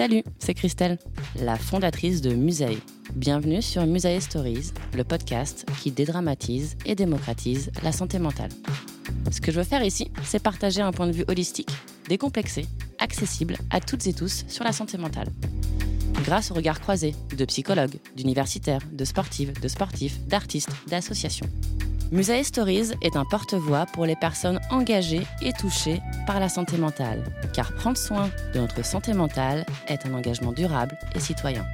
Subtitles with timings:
[0.00, 0.96] Salut, c'est Christelle,
[1.42, 2.78] la fondatrice de Musae.
[3.14, 8.48] Bienvenue sur Musae Stories, le podcast qui dédramatise et démocratise la santé mentale.
[9.30, 11.68] Ce que je veux faire ici, c'est partager un point de vue holistique,
[12.08, 12.64] décomplexé,
[12.98, 15.28] accessible à toutes et tous sur la santé mentale.
[16.24, 21.48] Grâce au regard croisé de psychologues, d'universitaires, de sportives, de sportifs, d'artistes, d'associations.
[22.12, 27.22] Musae Stories est un porte-voix pour les personnes engagées et touchées par la santé mentale,
[27.52, 31.64] car prendre soin de notre santé mentale est un engagement durable et citoyen.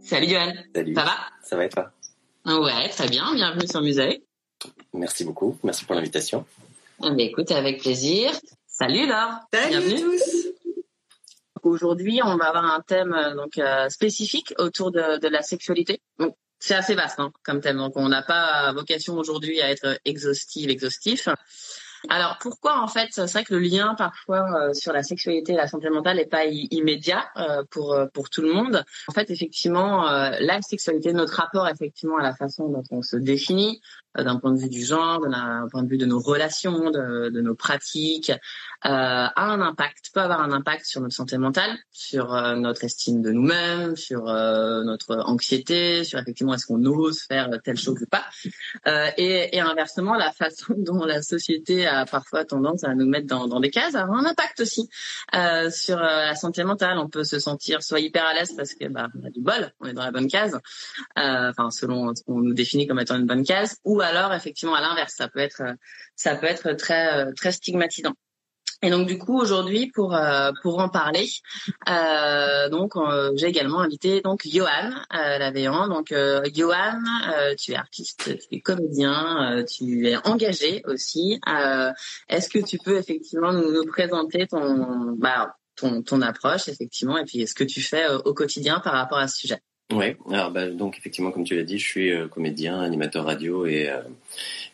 [0.00, 0.52] Salut Johan.
[0.74, 0.94] Salut.
[0.94, 1.16] Ça va?
[1.42, 1.92] Ça va et toi?
[2.48, 3.34] Ouais, très bien.
[3.34, 4.22] Bienvenue sur Musae.
[4.94, 5.58] Merci beaucoup.
[5.62, 6.46] Merci pour l'invitation.
[7.02, 8.32] Ah, bah, écoute, avec plaisir.
[8.66, 9.40] Salut Laure.
[9.52, 10.48] Salut tous.
[11.62, 16.00] Aujourd'hui, on va avoir un thème euh, donc euh, spécifique autour de, de la sexualité.
[16.18, 17.76] Donc, c'est assez vaste hein, comme thème.
[17.76, 21.28] Donc, on n'a pas vocation aujourd'hui à être exhaustive, exhaustif.
[22.08, 25.56] Alors pourquoi en fait c'est vrai que le lien parfois euh, sur la sexualité et
[25.56, 28.84] la santé mentale n'est pas immédiat euh, pour euh, pour tout le monde?
[29.08, 33.16] En fait effectivement euh, la sexualité, notre rapport effectivement à la façon dont on se
[33.16, 33.80] définit
[34.22, 37.54] d'un point de vue du genre, d'un point de vue de nos relations, de, nos
[37.54, 38.36] pratiques, euh,
[38.84, 43.22] a un impact, peut avoir un impact sur notre santé mentale, sur euh, notre estime
[43.22, 48.06] de nous-mêmes, sur euh, notre anxiété, sur effectivement est-ce qu'on ose faire telle chose ou
[48.06, 48.24] pas.
[48.86, 53.60] Euh, et, inversement, la façon dont la société a parfois tendance à nous mettre dans,
[53.60, 54.88] des cases a un impact aussi
[55.34, 56.98] euh, sur euh, la santé mentale.
[56.98, 59.72] On peut se sentir soit hyper à l'aise parce que bah, on a du bol,
[59.80, 60.58] on est dans la bonne case,
[61.18, 64.74] euh, enfin selon ce qu'on nous définit comme étant une bonne case, ou alors effectivement
[64.74, 65.62] à l'inverse, ça peut être
[66.16, 68.14] ça peut être très euh, très stigmatisant.
[68.80, 71.28] Et donc du coup aujourd'hui pour euh, pour en parler,
[71.88, 75.88] euh, donc euh, j'ai également invité donc Johan euh, Lavéant.
[75.88, 77.00] Donc euh, Johan,
[77.34, 81.40] euh, tu es artiste, tu es comédien, euh, tu es engagé aussi.
[81.48, 81.90] Euh,
[82.28, 87.24] Est-ce que tu peux effectivement nous, nous présenter ton bah, ton ton approche effectivement et
[87.24, 89.60] puis ce que tu fais euh, au quotidien par rapport à ce sujet?
[89.90, 93.64] Oui, alors bah, donc effectivement, comme tu l'as dit, je suis euh, comédien, animateur radio
[93.64, 94.02] et, euh,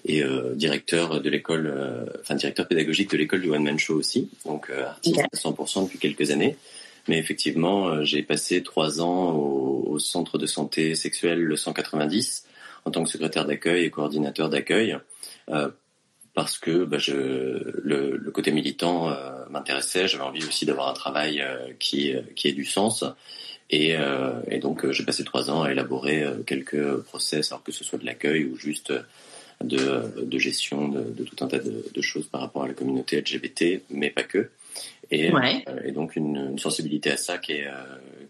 [0.04, 3.94] et euh, directeur de l'école, euh, enfin directeur pédagogique de l'école du One Man Show
[3.94, 6.56] aussi, donc euh, artiste à 100% depuis quelques années.
[7.06, 12.46] Mais effectivement, euh, j'ai passé trois ans au, au centre de santé sexuelle le 190
[12.84, 14.96] en tant que secrétaire d'accueil et coordinateur d'accueil.
[16.36, 17.12] Euh, parce que bah, je,
[17.82, 22.48] le, le côté militant euh, m'intéressait, j'avais envie aussi d'avoir un travail euh, qui, qui
[22.48, 23.04] ait du sens.
[23.70, 27.62] Et, euh, et donc euh, j'ai passé trois ans à élaborer euh, quelques process, alors
[27.62, 28.92] que ce soit de l'accueil ou juste
[29.62, 32.74] de, de gestion de, de tout un tas de, de choses par rapport à la
[32.74, 34.50] communauté LGBT, mais pas que.
[35.10, 35.64] Et, Ouais.
[35.68, 37.72] euh, et donc une, une sensibilité à ça qui est, euh,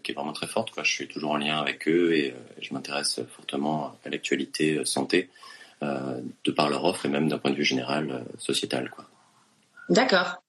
[0.03, 0.71] qui est vraiment très forte.
[0.71, 0.83] Quoi.
[0.83, 4.85] Je suis toujours en lien avec eux et euh, je m'intéresse fortement à l'actualité euh,
[4.85, 5.54] santé euh,
[6.43, 8.89] de par leur offre et même d'un point de vue général euh, sociétal.
[8.89, 9.05] Quoi.
[9.89, 10.41] D'accord.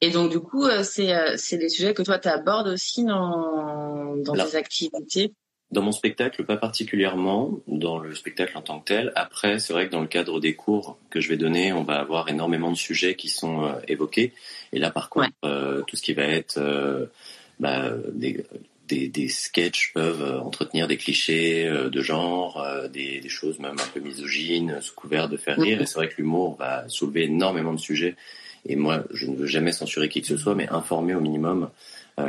[0.00, 3.04] Et donc du coup euh, c'est euh, c'est des sujets que toi tu abordes aussi
[3.04, 5.32] dans dans tes activités?
[5.70, 9.12] Dans mon spectacle, pas particulièrement, dans le spectacle en tant que tel.
[9.14, 12.00] Après, c'est vrai que dans le cadre des cours que je vais donner, on va
[12.00, 14.32] avoir énormément de sujets qui sont euh, évoqués.
[14.72, 17.06] Et là, par contre, euh, tout ce qui va être euh,
[17.60, 18.44] bah, des,
[18.90, 23.76] des, des sketchs peuvent euh, entretenir des clichés euh, de genre, euh, des, choses même
[23.78, 25.80] un peu misogynes, sous couvert de faire rire.
[25.80, 28.16] Et c'est vrai que l'humour va soulever énormément de sujets
[28.66, 31.70] Et moi, je ne veux jamais censurer qui que ce soit, mais informer au minimum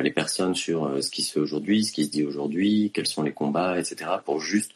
[0.02, 3.24] les personnes sur ce qui se fait aujourd'hui, ce qui se dit aujourd'hui, quels sont
[3.24, 4.10] les combats, etc.
[4.24, 4.72] Pour juste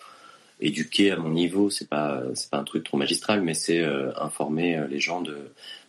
[0.60, 1.70] éduquer à mon niveau.
[1.70, 3.82] C'est pas c'est pas un truc trop magistral, mais c'est
[4.18, 5.38] informer les gens de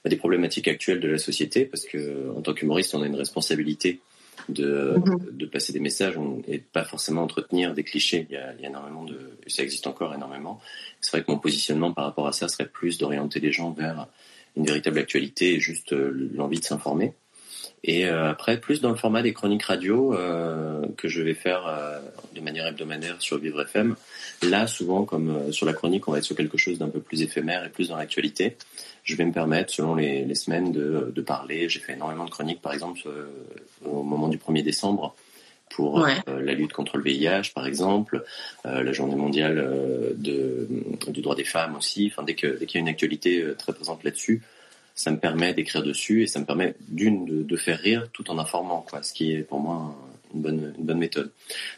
[0.04, 3.16] bah, des problématiques actuelles de la société, parce que en tant qu'humoriste, on a une
[3.16, 4.00] responsabilité
[4.48, 5.36] de, mm-hmm.
[5.36, 6.18] de passer des messages
[6.48, 8.26] et pas forcément entretenir des clichés.
[8.28, 10.60] Il y a, il y a énormément de, ça existe encore énormément.
[11.00, 14.08] C'est vrai que mon positionnement par rapport à ça serait plus d'orienter les gens vers
[14.56, 17.12] une véritable actualité et juste l'envie de s'informer.
[17.84, 21.66] Et euh, après, plus dans le format des chroniques radio euh, que je vais faire
[21.66, 22.00] euh,
[22.34, 23.94] de manière hebdomadaire sur Vivre FM.
[24.42, 27.22] Là, souvent, comme sur la chronique, on va être sur quelque chose d'un peu plus
[27.22, 28.56] éphémère et plus dans l'actualité.
[29.02, 31.68] Je vais me permettre, selon les, les semaines, de, de parler.
[31.68, 33.00] J'ai fait énormément de chroniques, par exemple,
[33.84, 35.14] au moment du 1er décembre
[35.70, 38.24] pour la lutte contre le VIH, par exemple,
[38.64, 40.68] la journée mondiale de,
[41.08, 42.10] du droit des femmes aussi.
[42.10, 44.42] Enfin, dès qu'il dès y a une actualité très présente là-dessus,
[44.96, 48.38] ça me permet d'écrire dessus et ça me permet d'une de, faire rire tout en
[48.38, 49.94] informant, quoi, ce qui est pour moi
[50.34, 51.30] une bonne, une bonne méthode.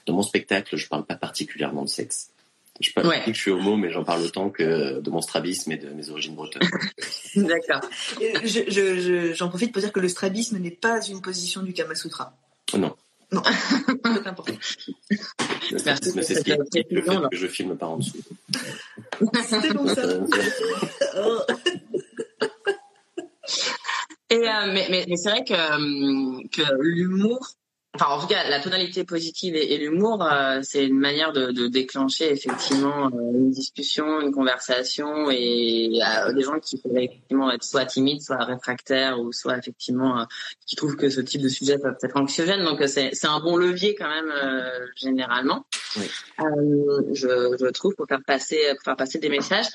[0.07, 2.31] Dans mon spectacle, je parle pas particulièrement de sexe.
[2.81, 3.23] Je pas ouais.
[3.25, 6.11] que je suis homo, mais j'en parle autant que de mon strabisme et de mes
[6.11, 6.63] origines bretonnes.
[7.37, 7.81] D'accord.
[8.21, 11.95] J'en je, je, profite pour dire que le strabisme n'est pas une position du Kama
[11.95, 12.37] Sutra.
[12.75, 12.95] Non.
[13.31, 13.43] Non,
[14.05, 14.55] c'est important.
[15.71, 18.19] Le strabisme, c'est ce qui est le fait que je filme par en dessous.
[19.45, 20.03] C'était bon ça.
[24.31, 27.49] Et euh, mais, mais, mais c'est vrai que, euh, que l'humour,
[28.01, 31.67] enfin en tout cas la tonalité positive et, l'humour, euh, c'est une manière de, de,
[31.67, 36.01] déclencher effectivement une discussion, une conversation et
[36.35, 40.27] des gens qui pourraient effectivement être soit timides, soit réfractaires ou soit effectivement
[40.67, 42.65] qui trouvent que ce type de sujet peut être anxiogène.
[42.65, 44.33] Donc c'est c'est un bon levier quand même
[44.97, 45.67] généralement.
[45.97, 46.09] Oui.
[47.13, 49.67] je, je trouve pour faire passer pour faire passer des messages.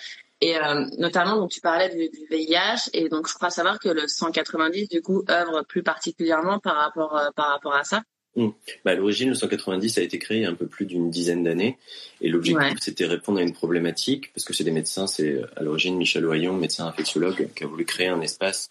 [0.44, 3.88] Et euh, notamment, donc tu parlais du, du, VIH, et donc je crois savoir que
[3.88, 8.04] le 190 du coup œuvre plus particulièrement par rapport euh, par rapport à ça.
[8.36, 8.48] Mmh.
[8.84, 11.12] Bah, à l'origine, le 190 a été créé il y a un peu plus d'une
[11.12, 11.78] dizaine d'années,
[12.22, 15.98] et l'objectif c'était répondre à une problématique, parce que c'est des médecins, c'est à l'origine
[15.98, 18.70] Michel Oyon, médecin infectiologue, qui a voulu créer un espace,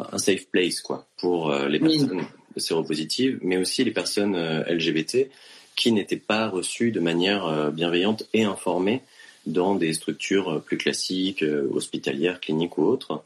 [0.00, 2.24] un safe place quoi, pour euh, les personnes
[2.56, 4.36] séropositives, mais aussi les personnes
[4.68, 5.28] LGBT
[5.76, 9.02] qui n'étaient pas reçues de manière bienveillante et informée
[9.46, 13.22] dans des structures plus classiques, euh, hospitalières, cliniques ou autres.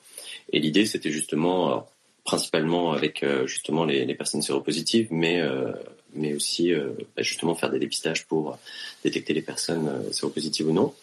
[0.52, 1.86] Et l'idée, c'était justement,
[2.28, 5.72] principalement avec euh, justement les, les, personnes séropositives, mais euh,
[6.12, 8.58] mais aussi bah, justement faire des dépistages pour
[9.02, 10.94] détecter les personnes séropositives ou non.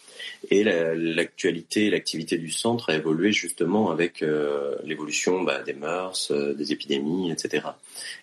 [0.50, 4.26] Et l'actualité, l'activité du centre a évolué justement avec
[4.84, 7.68] l'évolution bah, des mœurs, des épidémies, etc.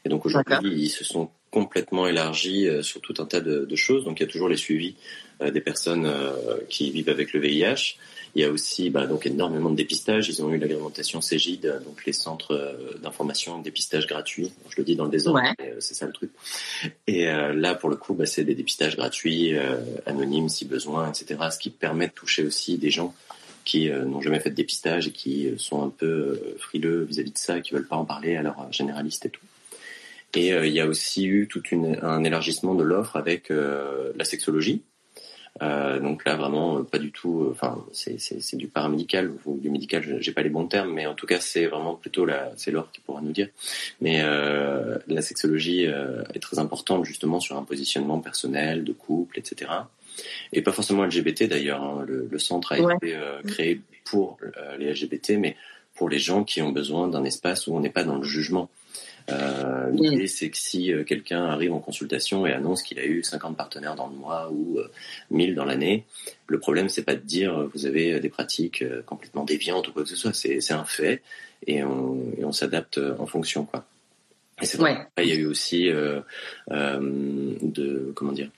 [0.05, 4.05] Et donc aujourd'hui, ils se sont complètement élargis sur tout un tas de, de, choses.
[4.05, 4.97] Donc il y a toujours les suivis
[5.43, 7.97] euh, des personnes euh, qui vivent avec le VIH.
[8.35, 10.29] Il y a aussi bah, donc énormément de dépistage.
[10.29, 14.53] Ils ont eu l'agrémentation CEGID, donc les centres euh, d'information de dépistage gratuits.
[14.71, 15.43] Je le dis dans le désordre,
[15.81, 16.31] c'est ça le truc.
[17.07, 19.55] Et là, pour le coup, bah, c'est des dépistages gratuits,
[20.07, 21.41] anonymes si besoin, etc.
[21.51, 23.15] Ce qui permet de toucher aussi des gens
[23.65, 27.61] qui n'ont jamais fait de dépistage et qui sont un peu frileux vis-à-vis de ça
[27.61, 29.45] qui veulent pas en parler à leur généraliste et tout.
[30.35, 31.63] Et il y a aussi eu tout
[32.03, 34.83] un élargissement de l'offre avec la sexologie.
[35.61, 37.43] Euh, donc là vraiment euh, pas du tout.
[37.43, 40.19] Euh, enfin c'est du paramédical ou du médical.
[40.21, 42.91] J'ai pas les bons termes, mais en tout cas c'est vraiment plutôt la c'est Laure
[42.91, 43.49] qui pourra nous dire.
[44.01, 49.39] Mais euh, la sexologie euh, est très importante justement sur un positionnement personnel, de couple,
[49.39, 49.71] etc.
[50.53, 51.83] Et pas forcément LGBT d'ailleurs.
[51.83, 52.05] Hein.
[52.07, 53.17] Le, le, centre a été
[53.47, 54.39] créé pour
[54.79, 55.57] les LGBT, mais
[55.95, 58.69] pour les gens qui ont besoin d'un espace où on n'est pas dans le jugement.
[59.31, 63.23] Euh, L'idée, c'est que si euh, quelqu'un arrive en consultation et annonce qu'il a eu
[63.23, 64.79] 50 partenaires dans le mois ou
[65.31, 66.05] 1000 euh, dans l'année,
[66.47, 70.09] le problème, c'est pas de dire vous avez des pratiques complètement déviantes ou quoi que
[70.09, 70.33] ce soit.
[70.35, 71.23] C'est un fait
[71.67, 73.87] et on, s'adapte en fonction, quoi.
[74.61, 75.09] Et c'est vrai.
[75.19, 76.21] Il y a eu aussi euh,
[76.71, 78.51] de comment dire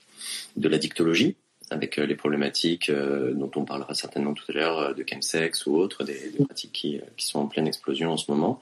[0.55, 1.35] de la dictologie
[1.71, 5.65] avec euh, les problématiques euh, dont on parlera certainement tout à l'heure euh, de chemsex
[5.65, 8.61] ou autres, des, pratiques qui, qui, sont en pleine explosion en ce moment,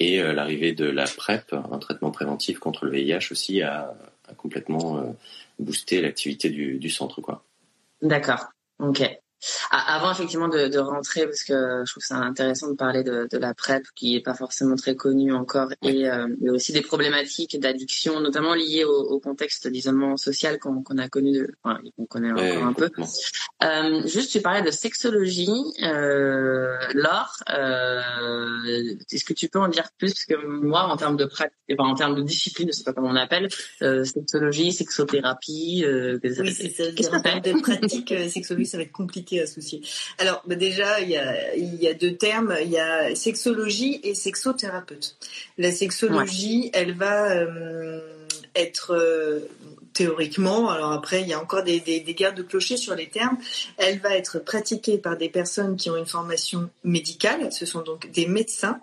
[0.00, 3.94] et l'arrivée de la PrEP, un traitement préventif contre le VIH aussi, a,
[4.28, 5.14] a complètement
[5.58, 7.20] boosté l'activité du, du centre.
[7.20, 7.44] quoi.
[8.02, 8.46] D'accord,
[8.78, 9.02] ok.
[9.70, 13.38] Avant effectivement de, de, rentrer, parce que je trouve ça intéressant de parler de, de
[13.38, 18.20] la PrEP qui est pas forcément très connue encore, et, euh, aussi des problématiques d'addiction,
[18.20, 22.72] notamment liées au, au contexte d'isolement social qu'on a connu, enfin, qu'on connaît encore un
[22.72, 22.90] peu.
[23.62, 25.52] Euh, juste, tu parlais de sexologie,
[25.82, 27.36] euh, Laure.
[27.50, 30.12] Euh, Est-ce que tu peux en dire plus?
[30.12, 32.92] Parce que moi, en termes de pratique, enfin, en termes de discipline, je sais pas
[32.92, 33.48] comment on appelle,
[33.82, 35.84] euh, sexologie, sexothérapie.
[35.84, 37.16] Euh, oui, ça.
[37.16, 39.82] En termes de pratique, sexologie, ça va être compliqué sexualité associée.
[40.18, 44.00] Alors bah, déjà, il y, a, il y a deux termes, il y a sexologie
[44.02, 45.16] et sexothérapeute.
[45.56, 48.00] La sexologie, elle va euh,
[48.54, 49.40] être euh,
[49.92, 53.36] théoriquement, alors après il y a encore des, des, des de clocher sur les termes,
[53.78, 58.10] elle va être pratiquée par des personnes qui ont une formation médicale, ce sont donc
[58.12, 58.80] des médecins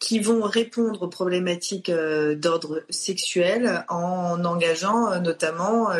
[0.00, 5.90] qui vont répondre aux problématiques euh, d'ordre sexuel en engageant notamment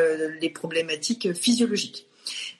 [0.40, 2.06] les problématiques physiologiques.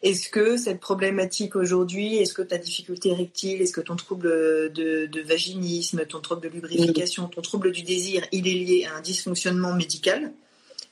[0.03, 5.07] Est-ce que cette problématique aujourd'hui, est-ce que ta difficulté érectile, est-ce que ton trouble de,
[5.07, 9.01] de, vaginisme, ton trouble de lubrification, ton trouble du désir, il est lié à un
[9.01, 10.33] dysfonctionnement médical?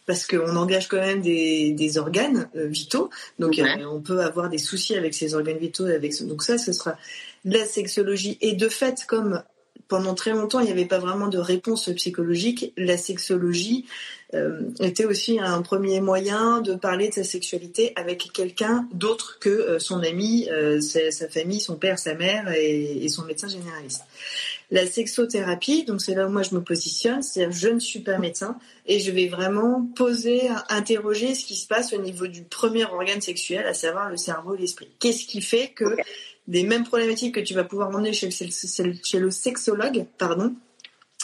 [0.07, 4.51] Parce qu'on engage quand même des, des organes euh, vitaux, donc euh, on peut avoir
[4.51, 5.87] des soucis avec ces organes vitaux.
[5.87, 6.99] Avec donc ça, ce sera
[7.47, 8.37] la sexologie.
[8.43, 9.43] Et de fait, comme
[9.89, 12.73] pendant très longtemps, il n'y avait pas vraiment de réponse psychologique.
[12.77, 13.87] La sexologie
[14.35, 19.79] euh, était aussi un premier moyen de parler de sa sexualité avec quelqu'un d'autre que
[19.79, 20.49] son ami,
[20.81, 24.03] sa, famille, son père, sa mère et, et son médecin généraliste.
[24.71, 28.19] La sexothérapie, donc c'est là où moi je me positionne, c'est-à-dire je ne suis pas
[28.19, 32.85] médecin et je vais vraiment poser, interroger ce qui se passe au niveau du premier
[32.85, 34.89] organe sexuel, à savoir le cerveau et l'esprit.
[34.99, 35.85] Qu'est-ce qui fait que
[36.49, 40.55] des mêmes problématiques que tu vas pouvoir emmener chez le, chez le sexologue, pardon,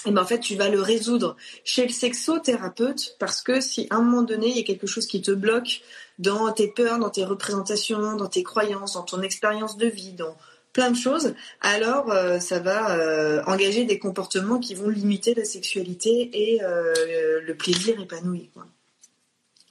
[0.07, 3.87] et eh ben en fait tu vas le résoudre chez le sexothérapeute parce que si
[3.91, 5.83] à un moment donné il y a quelque chose qui te bloque
[6.19, 10.37] dans tes peurs, dans tes représentations, dans tes croyances, dans ton expérience de vie, dans
[10.73, 15.45] plein de choses, alors euh, ça va euh, engager des comportements qui vont limiter la
[15.45, 18.51] sexualité et euh, le plaisir épanoui.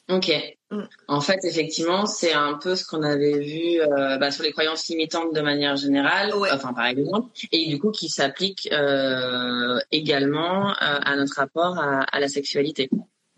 [0.10, 0.32] Ok.
[0.72, 0.84] Mm.
[1.08, 3.80] En fait, effectivement, c'est un peu ce qu'on avait vu
[4.20, 8.10] bah, sur les croyances limitantes de manière générale, enfin par exemple, et du coup qui
[8.10, 8.70] s'applique
[9.92, 12.90] également à notre rapport à, à la sexualité.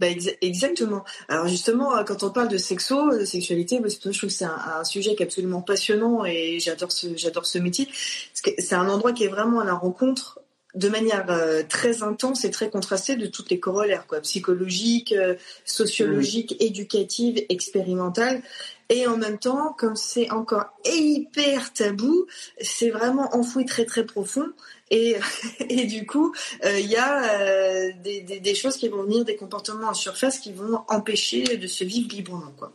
[0.01, 0.07] Bah,
[0.41, 1.03] exactement.
[1.27, 4.83] Alors justement, euh, quand on parle de sexo, de sexualité, je trouve que c'est un,
[4.83, 7.87] sujet qui est absolument passionnant et j'adore ce, j'adore ce métier.
[8.33, 10.39] C'est un endroit qui est vraiment à la rencontre
[10.75, 15.35] de manière euh, très intense et très contrastée de toutes les corollaires, quoi, psychologiques, euh,
[15.65, 16.63] sociologiques, mmh.
[16.63, 18.41] éducatives, expérimentales.
[18.89, 22.25] Et en même temps, comme c'est encore hyper tabou,
[22.59, 24.47] c'est vraiment enfoui très très profond.
[24.89, 25.15] Et,
[25.69, 29.37] et du coup, il euh, y a des, des, des, choses qui vont venir, des
[29.37, 32.51] comportements en surface qui vont empêcher de se vivre librement.
[32.57, 32.73] Quoi.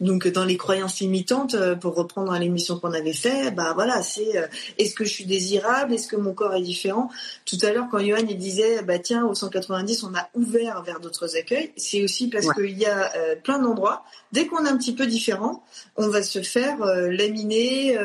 [0.00, 4.38] Donc dans les croyances limitantes, euh, pour reprendre l'émission qu'on avait fait, bah voilà, c'est
[4.38, 4.46] euh,
[4.78, 7.10] est-ce que je suis désirable, est-ce que mon corps est différent?
[7.44, 11.00] Tout à l'heure, quand Johan il disait, bah tiens, au 190, on a ouvert vers
[11.00, 14.04] d'autres accueils, c'est aussi parce qu'il y a euh, plein d'endroits.
[14.32, 15.62] Dès qu'on est un petit peu différent,
[15.96, 17.98] on va se faire laminer,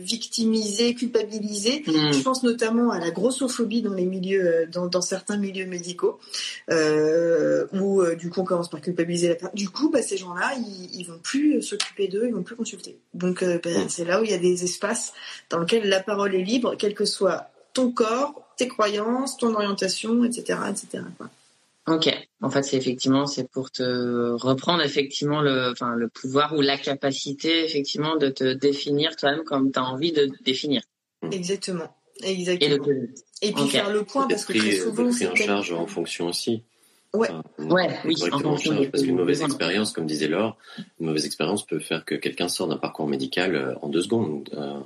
[0.00, 1.84] victimiser, culpabiliser.
[1.86, 2.12] Mmh.
[2.12, 6.18] Je pense notamment à la grossophobie dans les milieux, dans, dans certains milieux médicaux,
[6.68, 9.54] où du coup on commence par culpabiliser la personne.
[9.54, 12.98] Du coup, bah, ces gens-là, ils, ils vont plus s'occuper d'eux, ils vont plus consulter.
[13.12, 15.12] Donc euh, ben, c'est là où il y a des espaces
[15.50, 20.24] dans lesquels la parole est libre, quel que soit ton corps, tes croyances, ton orientation,
[20.24, 21.04] etc., etc.
[21.86, 22.08] Ok.
[22.40, 26.78] En fait, c'est effectivement, c'est pour te reprendre effectivement le, enfin, le pouvoir ou la
[26.78, 30.82] capacité effectivement de te définir toi-même comme tu as envie de te définir.
[31.30, 31.94] Exactement.
[32.22, 32.86] Exactement.
[33.42, 36.62] Et, puis faire le point parce que très souvent c'est en charge en fonction aussi.
[37.14, 37.28] Ouais,
[37.58, 38.14] ouais, oui.
[38.90, 40.56] parce qu'une mauvaise expérience, comme disait Laure,
[41.00, 44.48] une mauvaise expérience peut faire que quelqu'un sort d'un parcours médical euh, en deux secondes.
[44.54, 44.80] Euh,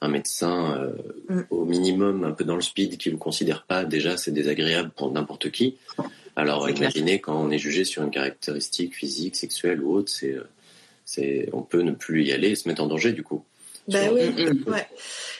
[0.00, 0.92] un médecin, euh,
[1.34, 1.44] mm.
[1.50, 5.10] au minimum, un peu dans le speed, qui vous considère pas, déjà, c'est désagréable pour
[5.12, 5.76] n'importe qui.
[6.34, 10.36] Alors, imaginez quand on est jugé sur une caractéristique physique, sexuelle ou autre, c'est,
[11.04, 13.44] c'est, on peut ne plus y aller et se mettre en danger, du coup.
[13.88, 14.34] Bah oui,
[14.66, 14.86] ouais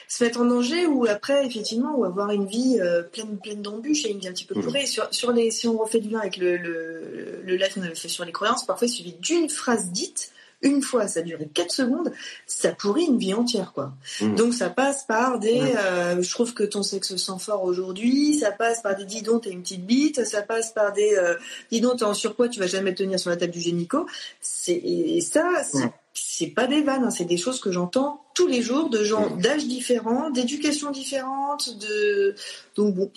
[0.07, 4.05] se mettre en danger ou après effectivement ou avoir une vie euh, pleine pleine d'embûches
[4.05, 4.83] et une vie un petit peu pourrée.
[4.83, 4.87] Mmh.
[4.87, 7.95] Sur, sur les si on refait du lien avec le le, le live qu'on avait
[7.95, 11.71] fait sur les croyances, parfois il suffit d'une phrase dite une fois, ça durait 4
[11.71, 12.11] secondes,
[12.47, 13.93] ça pourrit une vie entière, quoi.
[14.21, 14.35] Mmh.
[14.35, 15.77] Donc ça passe par des, mmh.
[15.77, 19.43] euh, je trouve que ton sexe sent fort aujourd'hui, ça passe par des dis donc
[19.43, 21.35] t'as une petite bite, ça passe par des euh,
[21.71, 24.07] dis donc t'es en surpoids, tu vas jamais tenir sur la table du génico.
[24.41, 28.47] C'est et ça, c'est c'est pas des vannes, hein, c'est des choses que j'entends tous
[28.47, 29.41] les jours de gens mmh.
[29.41, 32.35] d'âge différents, d'éducation différente, de
[32.75, 33.11] donc bon.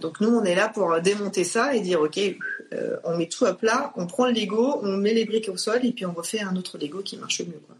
[0.00, 2.18] donc nous on est là pour démonter ça et dire ok,
[2.72, 5.56] euh, on met tout à plat, on prend le Lego, on met les briques au
[5.56, 7.76] sol et puis on refait un autre Lego qui marche mieux quoi.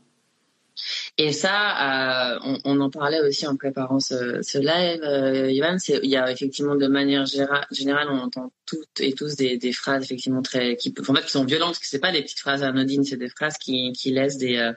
[1.19, 5.51] Et ça, euh, on, en parlait aussi en préparant ce, live, euh.
[5.51, 10.43] Il y a effectivement de manière générale, on entend toutes et tous des, phrases effectivement
[10.43, 11.79] très, qui, en fait, qui sont violentes.
[11.79, 14.73] Que c'est pas des petites phrases anodines, c'est des phrases qui, laissent des euh,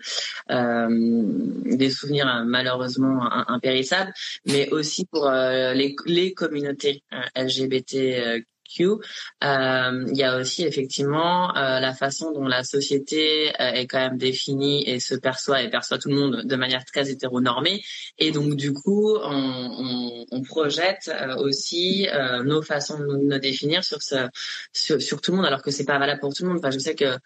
[0.52, 4.14] euh souvenirs malheureusement impérissables,
[4.46, 7.02] mais aussi pour les, les communautés
[7.36, 8.44] LGBT
[8.80, 15.00] il y a aussi effectivement la façon dont la société est quand même définie et
[15.00, 17.84] se perçoit et perçoit tout le monde de manière très hétéronormée.
[18.18, 22.08] Et donc du coup, on, on, on projette aussi
[22.44, 24.28] nos façons de nous définir sur, ce,
[24.74, 26.60] sur, sur tout le monde, alors que c'est pas valable pour tout le monde.
[26.60, 27.18] Enfin, je sais que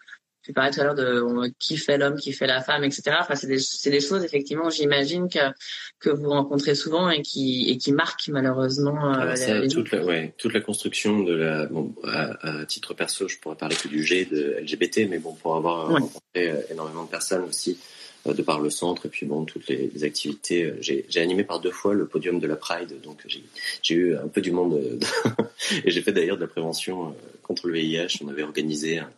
[0.42, 1.22] tu parlais tout à l'heure de
[1.58, 3.16] qui fait l'homme, qui fait la femme, etc.
[3.20, 5.38] Enfin, c'est des, des, choses effectivement, j'imagine que
[6.00, 9.14] que vous rencontrez souvent et qui et qui marquent malheureusement.
[9.14, 11.66] Euh, ça, toute, la, ouais, toute la construction de la.
[11.66, 15.56] Bon, à, titre perso, je pourrais parler que du G de LGBT, mais bon, pour
[15.56, 17.78] avoir rencontré euh, énormément de personnes aussi
[18.26, 20.64] euh, de par le centre et puis bon toutes les, les activités.
[20.64, 23.24] Euh, j'ai animé par deux fois le podium de la Pride, donc
[23.82, 24.80] j'ai eu un peu du monde
[25.84, 28.18] et j'ai fait d'ailleurs de la prévention contre le VIH.
[28.24, 29.10] On avait organisé un,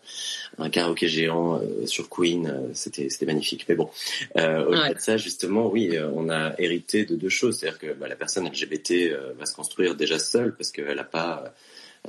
[0.58, 3.66] un karaoké géant euh, sur Queen, euh, c'était c'était magnifique.
[3.68, 3.90] Mais bon,
[4.36, 8.08] euh, au-delà de ça, justement, oui, on a hérité de deux choses, c'est-à-dire que bah,
[8.08, 11.52] la personne LGBT va se construire déjà seule parce qu'elle n'a pas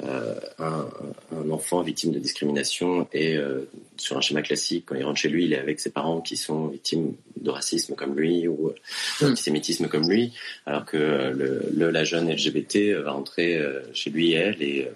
[0.03, 0.89] un,
[1.31, 3.37] un, enfant victime de discrimination et
[3.95, 6.35] sur un schéma classique, quand il rentre chez lui, il est avec ses parents qui
[6.35, 8.73] sont victimes de racisme comme lui ou
[9.21, 9.25] mm.
[9.25, 10.33] d'antisémitisme comme lui,
[10.65, 13.61] alors que le, le, la jeune LGBT va rentrer
[13.93, 14.89] chez lui et elle et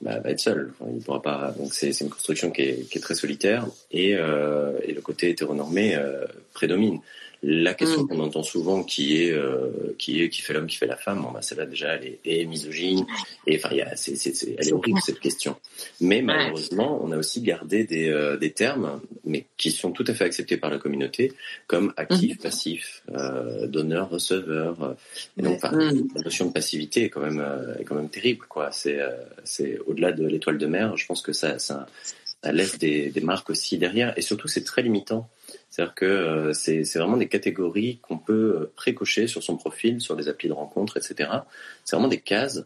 [0.00, 0.72] bah, va être seul.
[0.94, 1.54] Il pourra pas.
[1.58, 5.30] Donc c'est une construction qui est, qui est, très solitaire et, euh, et le côté
[5.30, 7.00] hétéronormé euh, prédomine.
[7.42, 8.08] La question mm.
[8.08, 11.22] qu'on entend souvent, qui est euh, qui est qui fait l'homme, qui fait la femme,
[11.22, 13.04] bon, bah, celle-là déjà, elle est, misogyne.
[13.46, 15.56] Et enfin, elle est horrible cette question.
[16.00, 20.14] Mais malheureusement, on a aussi gardé des, euh, des termes, mais qui sont tout à
[20.14, 21.34] fait acceptés par la communauté,
[21.66, 22.42] comme actif, mm.
[22.42, 24.96] passif, euh, donneur, receveur.
[25.38, 26.08] Et donc, mm.
[26.14, 27.44] la notion de passivité est quand même
[27.78, 28.72] est quand même terrible, quoi.
[28.72, 28.98] C'est
[29.44, 30.96] c'est au-delà de l'étoile de mer.
[30.96, 31.86] Je pense que ça ça,
[32.42, 35.28] ça laisse des, des marques aussi derrière, et surtout c'est très limitant
[35.76, 40.16] c'est-à-dire que euh, c'est vraiment des catégories qu'on peut euh, précocher sur son profil, sur
[40.16, 41.30] des applis de rencontre, etc.
[41.84, 42.64] C'est vraiment des cases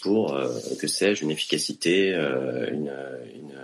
[0.00, 2.90] pour, euh, que sais-je, une efficacité, une,
[3.34, 3.54] une,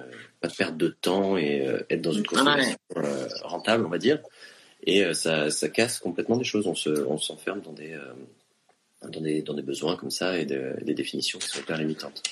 [0.41, 2.77] pas de perte de temps et être dans une consommation
[3.43, 4.21] rentable, on va dire.
[4.87, 6.67] Et ça, ça casse complètement des choses.
[6.67, 7.97] On se, on s'enferme dans des,
[9.09, 12.23] dans des, dans des besoins comme ça et des définitions qui sont hyper limitantes.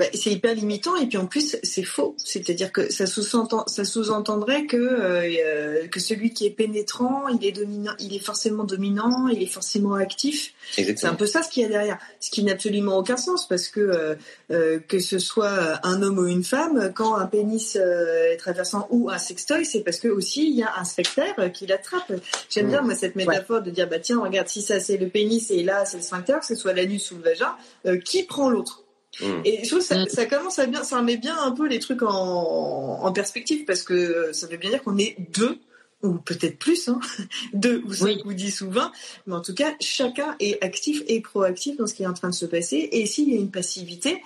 [0.00, 2.14] Bah, c'est hyper limitant et puis en plus c'est faux.
[2.16, 7.52] C'est-à-dire que ça sous-entend, ça sous-entendrait que euh, que celui qui est pénétrant, il est
[7.52, 10.54] dominant, il est forcément dominant, il est forcément actif.
[10.72, 13.46] C'est un peu ça ce qu'il y a derrière, ce qui n'a absolument aucun sens
[13.46, 14.14] parce que euh,
[14.50, 19.10] euh, que ce soit un homme ou une femme, quand un pénis est traversant ou
[19.10, 22.10] un sextoy, c'est parce que aussi il y a un spectateur qui l'attrape.
[22.48, 25.50] J'aime bien moi cette métaphore de dire bah tiens regarde si ça c'est le pénis
[25.50, 27.54] et là c'est le sphincter, que ce soit l'anus ou le vagin,
[28.02, 28.82] qui prend l'autre?
[29.22, 29.42] Mm.
[29.44, 30.08] Et je trouve que ça, mm.
[30.08, 33.82] ça, commence à bien, ça met bien un peu les trucs en, en perspective parce
[33.82, 35.58] que ça veut bien dire qu'on est deux
[36.02, 37.00] ou peut-être plus, hein,
[37.52, 38.92] deux ou cinq ou dix ou vingt,
[39.26, 42.30] mais en tout cas, chacun est actif et proactif dans ce qui est en train
[42.30, 42.88] de se passer.
[42.92, 44.22] Et s'il y a une passivité,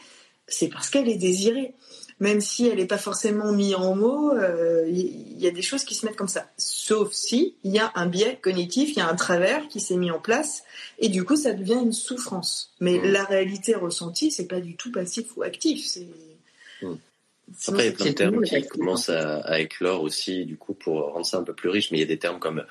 [0.47, 1.75] c'est parce qu'elle est désirée
[2.21, 5.85] même si elle n'est pas forcément mise en mots, il euh, y, a des choses
[5.85, 6.49] qui se mettent comme ça.
[6.57, 9.97] Sauf si il y a un biais cognitif, il y a un travers qui s'est
[9.97, 10.63] mis en place,
[10.99, 12.73] et du coup ça devient une souffrance.
[12.81, 13.07] Mais mmh.
[13.07, 15.85] la réalité ressentie, c'est pas du tout passif ou actif.
[15.87, 16.09] C'est
[16.83, 16.95] mmh.
[17.69, 20.73] Après, il y a plein de termes qui commencent à, à, éclore aussi, du coup,
[20.73, 21.91] pour rendre ça un peu plus riche.
[21.91, 22.65] Mais il y a des termes comme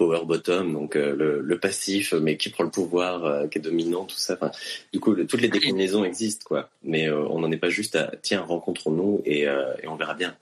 [0.00, 3.60] power bottom, donc euh, le, le, passif, mais qui prend le pouvoir, euh, qui est
[3.60, 4.32] dominant, tout ça.
[4.32, 4.50] Enfin,
[4.94, 6.70] du coup, toutes les déclinaisons existent, quoi.
[6.82, 10.34] Mais euh, on n'en est pas juste à tiens, rencontrons-nous et, et, on verra bien.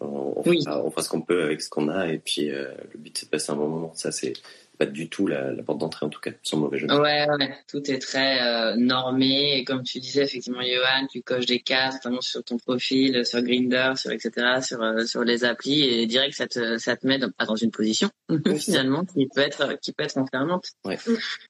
[0.00, 2.98] On, on, fera, on fera ce qu'on peut avec ce qu'on a, et puis le
[2.98, 3.92] but c'est de passer un bon moment.
[3.94, 4.34] Ça, c'est
[4.78, 6.86] pas du tout la, la porte d'entrée en tout cas, sans mauvais jeu.
[6.86, 11.46] Ouais, ouais, tout est très euh, normé et comme tu disais effectivement, Johan, tu coches
[11.46, 15.82] des cases, notamment sur ton profil, sur Grinder, sur etc., sur euh, sur les applis
[15.82, 18.08] et direct ça te ça te met dans, dans une position
[18.56, 20.66] finalement qui peut être qui peut être enfermante.
[20.84, 20.98] Ouais.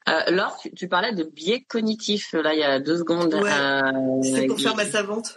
[0.09, 3.35] Euh, Laure, tu, tu, parlais de biais cognitifs là il y a deux secondes.
[3.35, 3.51] Ouais.
[3.53, 5.37] Euh, C'est pour faire ma savante.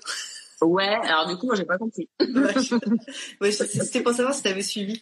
[0.62, 2.08] Ouais, alors du coup, moi, j'ai pas compris.
[3.42, 5.02] ouais, c'était pour savoir si tu avais suivi.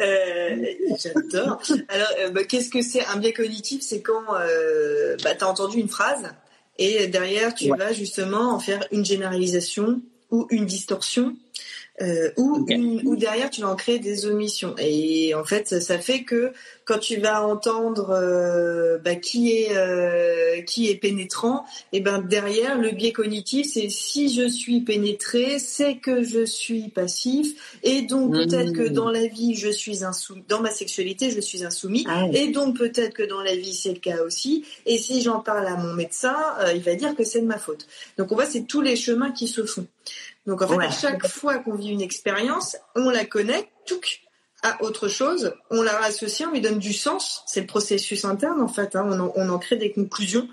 [0.00, 0.66] Euh,
[1.00, 1.62] J'adore.
[1.88, 3.82] Alors, euh, bah, qu'est-ce que c'est un biais cognitif?
[3.82, 6.28] C'est quand euh, bah, tu as entendu une phrase
[6.76, 11.36] et derrière, tu vas justement en faire une généralisation ou une distorsion
[12.00, 12.64] euh, ou,
[13.04, 14.74] ou derrière tu vas en créer des omissions.
[14.78, 16.52] Et en fait, ça, fait que
[16.84, 22.78] quand tu vas entendre euh, bah, qui est euh, qui est pénétrant, et ben derrière
[22.78, 28.32] le biais cognitif, c'est si je suis pénétré, c'est que je suis passif, et donc
[28.32, 32.26] peut-être que dans la vie je suis insoumis, dans ma sexualité je suis insoumis, ah
[32.32, 34.64] et donc peut-être que dans la vie c'est le cas aussi.
[34.86, 36.36] Et si j'en parle à mon médecin,
[36.74, 37.88] il va dire que c'est de ma faute.
[38.16, 39.86] Donc on voit c'est tous les chemins qui se font.
[40.48, 44.22] Donc en fait, à chaque fois qu'on vit une expérience, on la touc,
[44.62, 47.42] à autre chose, on la rassocie, on lui donne du sens.
[47.46, 48.96] C'est le processus interne en fait.
[48.96, 49.06] Hein.
[49.06, 50.48] On, en, on, en, crée des conclusions.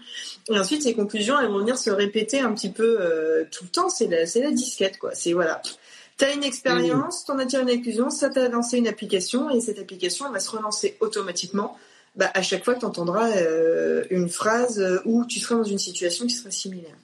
[0.49, 3.69] Et ensuite, ces conclusions, elles vont venir se répéter un petit peu euh, tout le
[3.69, 3.87] temps.
[3.87, 5.15] C'est la, la disquette, quoi.
[5.15, 5.61] C'est voilà.
[6.17, 9.79] T'as une expérience, t'en as tiré une conclusion, ça t'a lancé une application et cette
[9.79, 11.77] application elle va se relancer automatiquement
[12.15, 15.79] bah, à chaque fois que tu entendras euh, une phrase où tu seras dans une
[15.79, 16.95] situation qui sera similaire.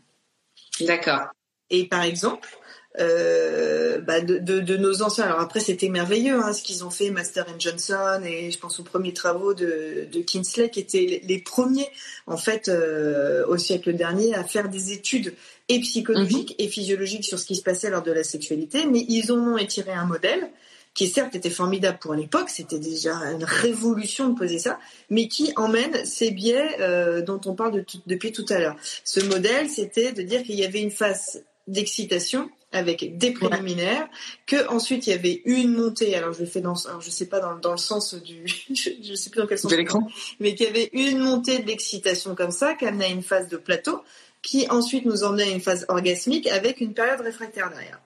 [0.82, 1.27] D'accord.
[1.69, 2.58] Et par exemple,
[2.99, 5.25] euh, bah de, de, de, nos anciens.
[5.25, 8.80] Alors après, c'était merveilleux hein, ce qu'ils ont fait, Master and Johnson, et je pense
[8.80, 11.89] aux premiers travaux de, de Kinsley, qui étaient les, premiers,
[12.27, 15.34] en fait, euh, au siècle dernier, à faire des études
[15.69, 16.65] et psychologiques mhm.
[16.65, 18.86] et physiologiques sur ce qui se passait lors de la sexualité.
[18.86, 20.49] Mais ils en ont étiré un modèle
[20.93, 24.77] qui certes était formidable pour l'époque, c'était déjà une révolution de poser ça,
[25.10, 28.75] mais qui emmène ces biais euh, dont on parle de depuis tout à l'heure.
[29.06, 34.07] Ce modèle, c'était de dire qu'il y avait une phase d'excitation avec des préliminaires,
[34.45, 36.15] que ensuite il y avait une montée.
[36.15, 39.29] Alors je fais dans, alors je sais pas dans, dans le sens du, je, sais
[39.29, 39.71] plus dans quel sens.
[39.71, 40.07] De l'écran.
[40.39, 43.49] Mais qu'il y avait une montée de l'excitation comme ça, qui amenait à une phase
[43.49, 44.01] de plateau,
[44.41, 47.99] qui ensuite nous emmenait à une phase orgasmique avec une période réfractaire derrière.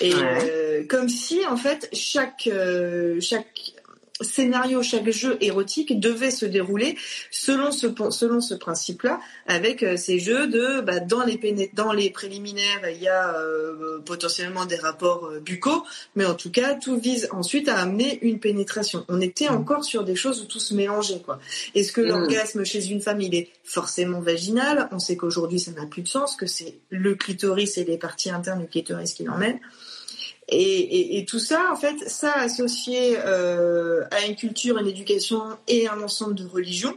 [0.00, 3.72] Et euh, comme si en fait chaque euh, chaque
[4.20, 6.96] scénario, chaque jeu érotique devait se dérouler
[7.30, 11.38] selon ce selon ce principe-là, avec euh, ces jeux de bah, dans les
[11.72, 15.84] dans les préliminaires, il y a euh, potentiellement des rapports euh, buccaux,
[16.16, 19.04] mais en tout cas tout vise ensuite à amener une pénétration.
[19.08, 19.54] On était mm.
[19.54, 21.38] encore sur des choses où tout se mélangeait quoi.
[21.74, 22.08] Est-ce que mm.
[22.08, 24.88] l'orgasme chez une femme il est forcément vaginal?
[24.92, 28.30] On sait qu'aujourd'hui ça n'a plus de sens, que c'est le clitoris et les parties
[28.30, 29.60] internes du clitoris qui l'emmènent.
[30.50, 35.42] Et, et, et, tout ça, en fait, ça associé euh, à une culture, une éducation
[35.66, 36.96] et un ensemble de religions,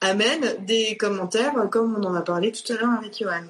[0.00, 3.42] amène des commentaires comme on en a parlé tout à l'heure avec Johan.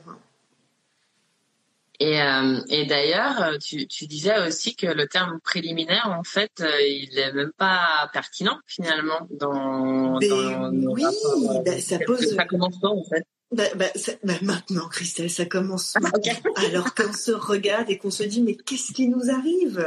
[2.00, 6.80] Et, euh, et d'ailleurs, tu, tu, disais aussi que le terme préliminaire, en fait, euh,
[6.80, 10.18] il est même pas pertinent finalement dans.
[10.18, 11.04] dans oui,
[11.64, 12.34] ben, ça pose.
[12.34, 13.24] Ça commence pas en fait.
[13.52, 13.86] Bah, bah,
[14.24, 15.94] bah, maintenant, Christelle, ça commence.
[16.02, 16.10] Ah,
[16.66, 19.86] Alors qu'on se regarde et qu'on se dit, mais qu'est-ce qui nous arrive?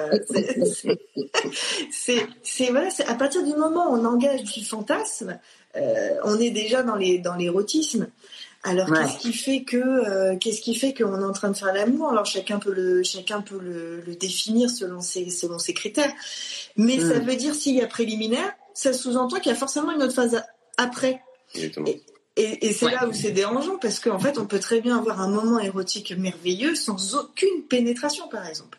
[1.91, 5.39] C'est, voilà, à partir du moment où on engage du fantasme,
[5.75, 8.07] euh, on est déjà dans les dans l'érotisme.
[8.63, 11.73] Alors qu'est-ce qui fait que euh, qu'est-ce qui fait qu'on est en train de faire
[11.73, 12.09] l'amour?
[12.09, 16.11] Alors chacun peut le chacun peut le, le définir selon ses selon ses critères.
[16.75, 17.25] Mais ça hmm.
[17.25, 20.41] veut dire s'il y a préliminaire, ça sous-entend qu'il y a forcément une autre phase
[20.77, 21.21] après.
[21.53, 21.87] Exactement.
[21.87, 22.03] Et,
[22.37, 25.29] et c'est là où c'est dérangeant parce qu'en fait, on peut très bien avoir un
[25.29, 28.77] moment érotique merveilleux sans aucune pénétration, par exemple.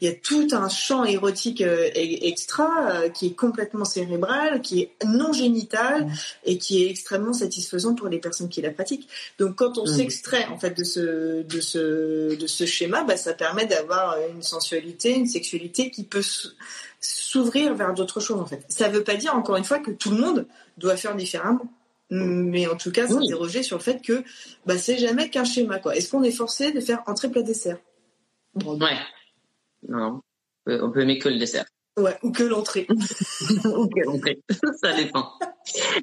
[0.00, 4.82] Il y a tout un champ érotique euh, extra euh, qui est complètement cérébral, qui
[4.82, 6.08] est non génital
[6.44, 9.08] et qui est extrêmement satisfaisant pour les personnes qui la pratiquent.
[9.38, 13.34] Donc, quand on s'extrait en fait de ce de ce de ce schéma, bah, ça
[13.34, 16.24] permet d'avoir une sensualité, une sexualité qui peut
[17.00, 18.64] s'ouvrir vers d'autres choses en fait.
[18.68, 20.46] Ça ne veut pas dire encore une fois que tout le monde
[20.78, 21.70] doit faire différemment.
[22.14, 24.22] Mais en tout cas, s'interroger sur le fait que
[24.66, 25.78] bah, c'est jamais qu'un schéma.
[25.78, 25.96] quoi.
[25.96, 27.78] Est-ce qu'on est forcé de faire entrée plat dessert?
[28.64, 28.98] Ouais.
[29.88, 30.20] Non.
[30.66, 31.66] On peut aimer que le dessert.
[31.96, 32.86] Ouais, ou que l'entrée.
[33.64, 34.40] ou que l'entrée.
[34.82, 35.30] Ça dépend.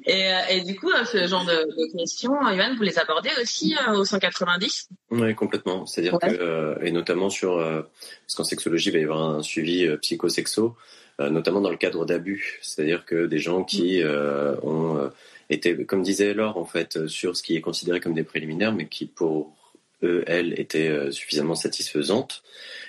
[0.06, 3.28] Et, euh, et, du coup, euh, ce genre de, de, questions, Ivan, vous les abordez
[3.40, 5.84] aussi euh, au 190 Oui, complètement.
[5.84, 10.76] C'est-à-dire que, et notamment sur, parce qu'en sexologie, il va y avoir un suivi psychosexo,
[11.18, 12.58] notamment dans le cadre d'abus.
[12.62, 14.66] C'est-à-dire que des gens qui mm.
[14.66, 15.10] ont
[15.52, 18.86] était, comme disait Laure, en fait, sur ce qui est considéré comme des préliminaires, mais
[18.86, 19.54] qui pour
[20.02, 22.42] eux, elles, étaient euh, suffisamment satisfaisantes.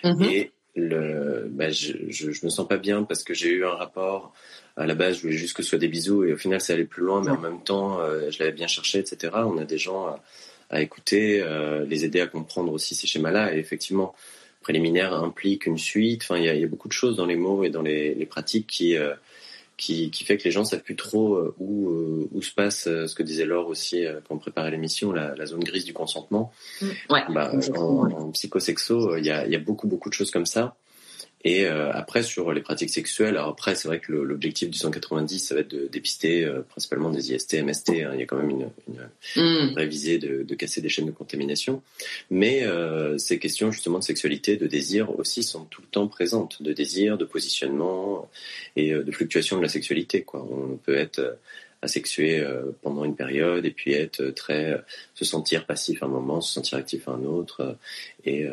[0.04, 0.30] Mm-hmm.
[0.32, 3.74] Et le, bah, je, je, je, me sens pas bien parce que j'ai eu un
[3.74, 4.34] rapport.
[4.76, 6.74] À la base, je voulais juste que ce soit des bisous et au final, ça
[6.74, 9.32] allait plus loin, mais en même temps, euh, je l'avais bien cherché, etc.
[9.36, 10.24] On a des gens à,
[10.72, 13.56] à écouter, euh, les aider à comprendre aussi ces schémas-là.
[13.56, 14.16] Et effectivement,
[14.62, 16.24] préliminaire implique une suite.
[16.24, 18.16] Enfin, il y a, y a, beaucoup de choses dans les mots et dans les,
[18.16, 18.98] les pratiques qui
[19.78, 22.88] qui, qui, fait que les gens savent plus trop euh, où, euh, où se passe
[22.88, 25.94] euh, ce que disait Laure aussi quand on préparait l'émission, la, la, zone grise du
[25.94, 26.52] consentement.
[26.82, 26.88] Mm.
[27.10, 27.24] Ouais.
[27.30, 30.76] Bah, en, en, psychosexo, il y a, y a, beaucoup beaucoup de choses comme ça.
[31.44, 35.40] Et euh, après, sur les pratiques sexuelles, alors après, c'est vrai que l'objectif du 190,
[35.40, 37.90] ça va être de dépister euh, principalement des IST, MST.
[37.90, 39.74] Hein, il y a quand même une, une, mm.
[39.76, 41.82] révisée de, de, casser des chaînes de contamination.
[42.32, 46.62] Mais euh, ces questions justement de sexualité, de désir aussi sont tout le temps présentes,
[46.64, 48.30] de désir, de positionnement
[48.78, 50.22] et euh, de fluctuation de la sexualité.
[50.22, 50.48] Quoi.
[50.50, 51.38] On peut être
[51.84, 54.78] asexué euh, pendant une période et puis être très euh,
[55.14, 57.74] se sentir passif à un moment, se sentir actif à un autre euh,
[58.26, 58.48] et,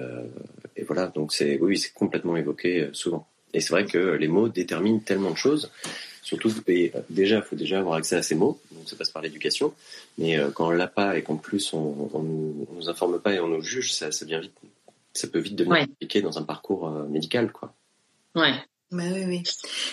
[0.76, 1.06] et voilà.
[1.06, 3.26] Donc c'est oui c'est complètement évoqué souvent.
[3.54, 5.70] Et c'est vrai que les mots déterminent tellement de choses
[6.22, 9.22] surtout et déjà il faut déjà avoir accès à ces mots donc ça passe par
[9.22, 9.72] l'éducation.
[10.18, 13.40] Mais quand on l'a pas et qu'en plus on, on, nous, nous informe pas et
[13.40, 14.54] on nous juge ça, ça vient vite
[15.12, 17.74] ça peut vite devenir compliqué dans un parcours médical quoi.
[18.34, 18.54] Ouais
[18.92, 19.42] Bah oui, oui.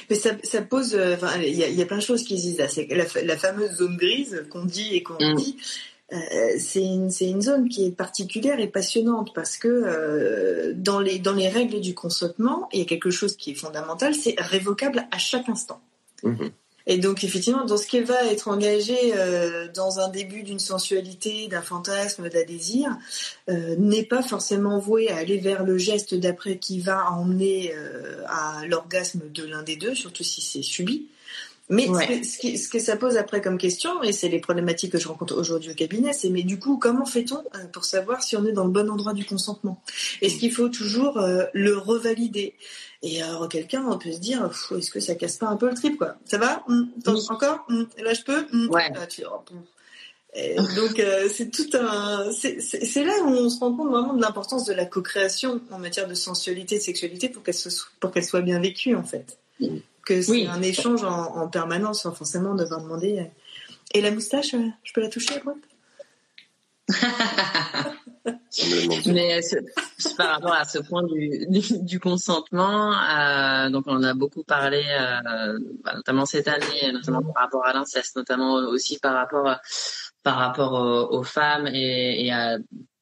[0.10, 0.96] Mais ça, ça pose.
[0.96, 2.68] euh, il y, a- il y a plein de choses qui se disent là.
[2.68, 5.36] C'est la, fa- la fameuse zone grise qu'on dit et qu'on Mm.
[5.36, 5.58] dit.
[6.14, 6.18] euh,
[6.58, 11.50] c'est une, zone qui est particulière et passionnante parce que euh, dans, les, dans les
[11.50, 15.50] règles du consentement, il y a quelque chose qui est fondamental, c'est révocable à chaque
[15.50, 15.82] instant.
[16.24, 16.50] Mhm.
[16.90, 21.48] Et donc effectivement, dans ce qui va être engagé euh, dans un début d'une sensualité,
[21.50, 22.98] d'un fantasme, d'un désir,
[23.50, 28.24] euh, n'est pas forcément voué à aller vers le geste d'après qui va emmener euh,
[28.28, 31.08] à l'orgasme de l'un des deux, surtout si c'est subi.
[31.70, 32.24] Mais Ouais.
[32.24, 35.36] ce, que, ce, ça pose après comme question, et c'est les problématiques que je rencontre
[35.36, 38.64] aujourd'hui au cabinet, c'est mais du coup, comment fait-on pour savoir si on est dans
[38.64, 39.84] le bon endroit du consentement?
[40.22, 41.20] Est-ce qu'il faut toujours
[41.54, 42.54] le revalider?
[43.04, 45.76] Et alors, quelqu'un on peut se dire, est-ce que ça casse pas un peu le
[45.76, 46.16] trip, quoi?
[46.26, 46.64] Ça va?
[47.00, 47.26] Attends, Oui.
[47.30, 47.66] Encore?
[47.70, 48.48] Hum, Là, je peux?
[48.54, 48.70] Hum.
[48.70, 48.92] Ouais.
[48.96, 49.42] Ah, tu- oh.
[50.34, 54.22] Et donc euh, c'est tout un, c'est- là où on se rend compte vraiment de
[54.22, 57.56] l'importance de la co-création en matière de sensualité et de sexualité pour qu'elle
[58.00, 59.38] pour qu'elle soit bien vécue en fait.
[60.06, 60.48] Que c'est Oui.
[60.48, 63.20] un échange en, en permanence sans forcément devoir demander.
[63.20, 63.24] euh,
[63.94, 65.58] Et la moustache, euh, je peux la toucher à droite?
[69.06, 69.40] Mais
[70.18, 75.58] par rapport à ce point du, consentement, euh, donc on en a beaucoup parlé, euh,
[75.84, 79.56] bah, notamment cette année, notamment par rapport à l'inceste, notamment aussi par rapport
[80.24, 82.58] par rapport aux, femmes et à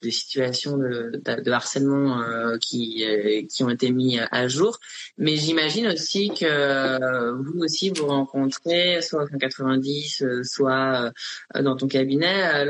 [0.05, 4.79] des situations de, de, de harcèlement euh, qui euh, qui ont été mis à jour.
[5.17, 11.11] Mais j'imagine aussi que euh, vous aussi vous rencontrez soit au 90, euh, soit
[11.59, 12.65] dans ton cabinet,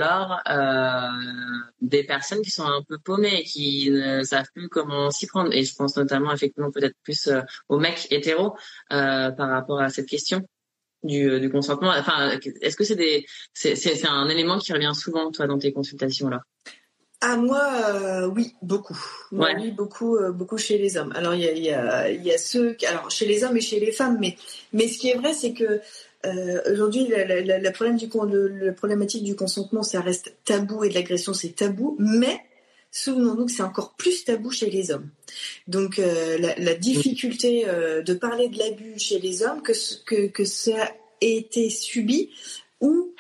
[0.48, 1.08] euh,
[1.82, 5.52] des personnes qui sont un peu paumées, qui ne savent plus comment s'y prendre.
[5.54, 7.30] Et je pense notamment effectivement peut-être plus
[7.70, 8.56] aux mecs hétéros
[8.90, 10.42] par rapport à cette question
[11.04, 11.92] du, du consentement.
[11.98, 16.30] Enfin, est-ce que c'est des, c'est un élément qui revient souvent toi dans tes consultations
[16.30, 16.42] là
[17.22, 18.98] Ah moi, euh, oui, beaucoup.
[19.32, 19.56] Moi, Ouais.
[19.60, 21.12] Oui, beaucoup, euh, beaucoup chez les hommes.
[21.16, 23.44] Alors il y a, il y, a, il y a ceux, qui- alors chez les
[23.44, 24.36] hommes et chez les femmes, mais
[24.74, 25.82] mais ce qui est vrai, c'est que
[26.26, 30.02] euh, aujourd'hui la, la, la, la problème du con- le, le problématique du consentement, ça
[30.02, 32.40] reste tabou et de l'agression, c'est tabou, mais
[32.92, 35.10] Souvenons-nous que c'est encore plus tabou chez les hommes.
[35.68, 39.74] Donc la, difficulté de parler de l'abus chez les hommes, que,
[40.06, 42.30] que, que ça ait été subi
[42.80, 43.14] ou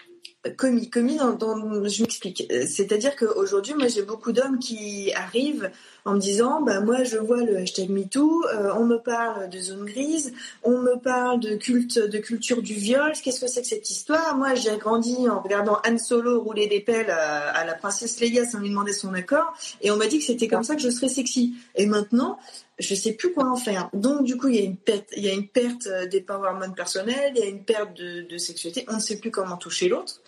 [0.51, 0.89] commis.
[0.89, 2.45] Commis dans, dans- je m'explique.
[2.51, 5.71] Euh, C'est-à-dire qu'aujourd'hui, moi j'ai beaucoup d'hommes qui arrivent
[6.05, 9.59] en me disant, bah moi je vois le hashtag MeToo, euh, on me parle de
[9.59, 13.11] zone grise, on me parle de culte, de culture du viol.
[13.23, 14.37] Qu'est-ce que c'est que cette histoire?
[14.37, 18.45] Moi j'ai grandi en regardant Han Solo rouler des pelles à, à la princesse Leia
[18.45, 20.89] sans lui demander son accord, et on m'a dit que c'était comme ça que je
[20.89, 21.55] serais sexy.
[21.75, 22.37] Et maintenant,
[22.77, 23.89] je sais plus quoi en faire.
[23.93, 27.37] Donc du coup, il y a une perte, il y a une perte euh, il
[27.37, 28.85] y a une perte de sexualité.
[28.89, 30.21] On ne sait plus comment toucher l'autre.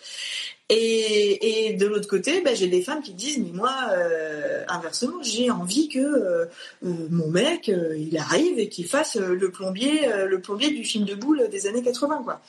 [0.70, 5.22] Et, et de l'autre côté, bah, j'ai des femmes qui disent mais moi, euh, inversement,
[5.22, 6.44] j'ai envie que euh,
[6.84, 11.04] euh, mon mec, euh, il arrive et qu'il fasse le plombier, le plombier du film
[11.04, 12.40] de boule des années 80, quoi.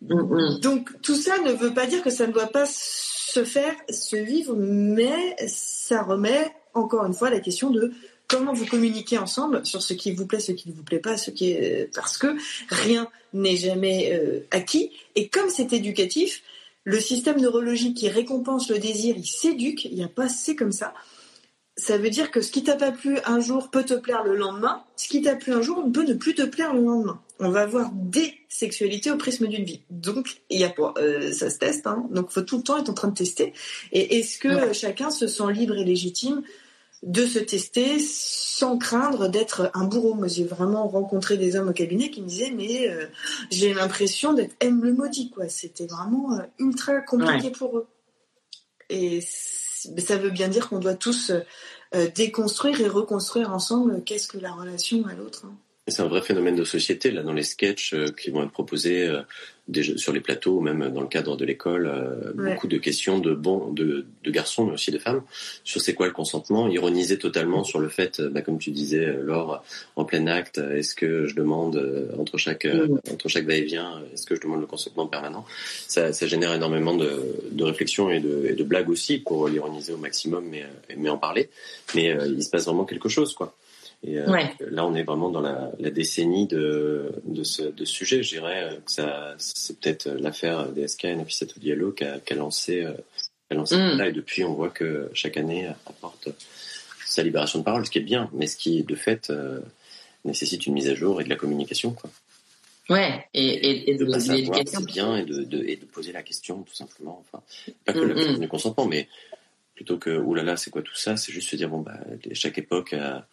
[0.00, 4.16] Donc tout ça ne veut pas dire que ça ne doit pas se faire, se
[4.16, 7.92] vivre, mais ça remet encore une fois la question de
[8.30, 11.16] comment vous communiquez ensemble sur ce qui vous plaît, ce qui ne vous plaît pas,
[11.16, 12.28] ce qui est parce que
[12.68, 16.42] rien n'est jamais euh, acquis et comme c'est éducatif,
[16.84, 20.72] le système neurologique qui récompense le désir, il s'éduque, il n'y a pas c'est comme
[20.72, 20.94] ça.
[21.76, 24.36] Ça veut dire que ce qui t'a pas plu un jour peut te plaire le
[24.36, 27.20] lendemain, ce qui t'a plu un jour peut ne plus te plaire le lendemain.
[27.38, 29.80] On va avoir des sexualités au prisme d'une vie.
[29.88, 32.06] Donc, il y a pas, euh, ça se teste, hein.
[32.10, 33.54] donc faut tout le temps être en train de tester.
[33.92, 34.74] Et est-ce que Ouais.
[34.74, 36.42] chacun se sent libre et légitime
[37.02, 41.72] de se tester sans craindre d'être un bourreau Moi, j'ai vraiment rencontré des hommes au
[41.72, 43.06] cabinet qui me disaient, mais euh,
[43.50, 45.48] j'ai l'impression d'être M le maudit, quoi.
[45.48, 47.86] C'était vraiment euh, ultra compliqué pour eux.
[48.90, 51.32] Et ça veut bien dire qu'on doit tous
[51.94, 55.46] euh, déconstruire et reconstruire ensemble qu'est-ce que la relation à l'autre.
[55.46, 55.56] hein.
[55.88, 59.06] C'est un vrai phénomène de société là dans les sketchs euh, qui vont être proposés
[59.06, 59.22] euh,
[59.70, 61.86] déjà sur les plateaux ou même dans le cadre de l'école.
[61.86, 62.54] euh, Ouais.
[62.54, 65.22] Beaucoup de questions de bon de, de garçons mais aussi de femmes
[65.64, 69.04] sur c'est quoi le consentement, ironiser totalement sur le fait, euh, bah, comme tu disais,
[69.06, 69.62] euh, Laure,
[69.96, 74.26] en plein acte, est-ce que je demande euh, entre chaque euh, entre chaque va-et-vient, est-ce
[74.26, 75.44] que je demande le consentement permanent?
[75.86, 77.10] Ça, ça génère énormément de,
[77.50, 80.64] de réflexions et de, et de blagues aussi pour l'ironiser au maximum, mais,
[80.96, 81.48] mais en parler.
[81.94, 83.54] Mais il se passe vraiment quelque chose, quoi.
[84.02, 84.50] Et euh, Ouais.
[84.60, 88.22] là, on est vraiment dans la, la décennie de, de, ce, de ce sujet.
[88.22, 92.32] Je dirais euh, que ça, c'est peut-être l'affaire DSK et Nafissatou Diallo qui a, qui
[92.32, 93.98] a lancé, euh, qui a lancé Mm.
[93.98, 94.08] là.
[94.08, 96.28] Et depuis, on voit que chaque année apporte
[97.06, 99.60] sa libération de parole, ce qui est bien, mais ce qui, de fait, euh,
[100.24, 101.92] nécessite une mise à jour et de la communication.
[101.92, 102.08] Quoi.
[102.88, 104.80] Ouais, et, et, et de, de de l'éducation.
[104.80, 107.22] bien et de, de, et de poser la question, tout simplement.
[107.26, 107.42] Enfin,
[107.84, 108.40] pas que Mm, la question mm.
[108.40, 109.08] du consentement, mais
[109.74, 111.16] plutôt que, oulala, c'est quoi tout ça?
[111.16, 111.98] C'est juste se dire, bon, bah,
[112.32, 113.26] chaque époque a,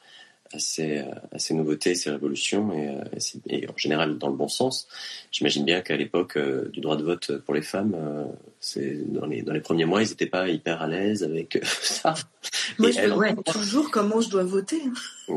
[0.54, 1.00] à ces,
[1.32, 2.98] à ces nouveautés, ces révolutions, et,
[3.50, 4.88] et, en général dans le bon sens.
[5.32, 7.96] J'imagine bien qu'à l'époque du droit de vote pour les femmes,
[8.60, 12.14] c'est dans les, dans les premiers mois, ils n'étaient pas hyper à l'aise avec ça.
[12.80, 14.82] Moi, je me toujours comment je dois voter.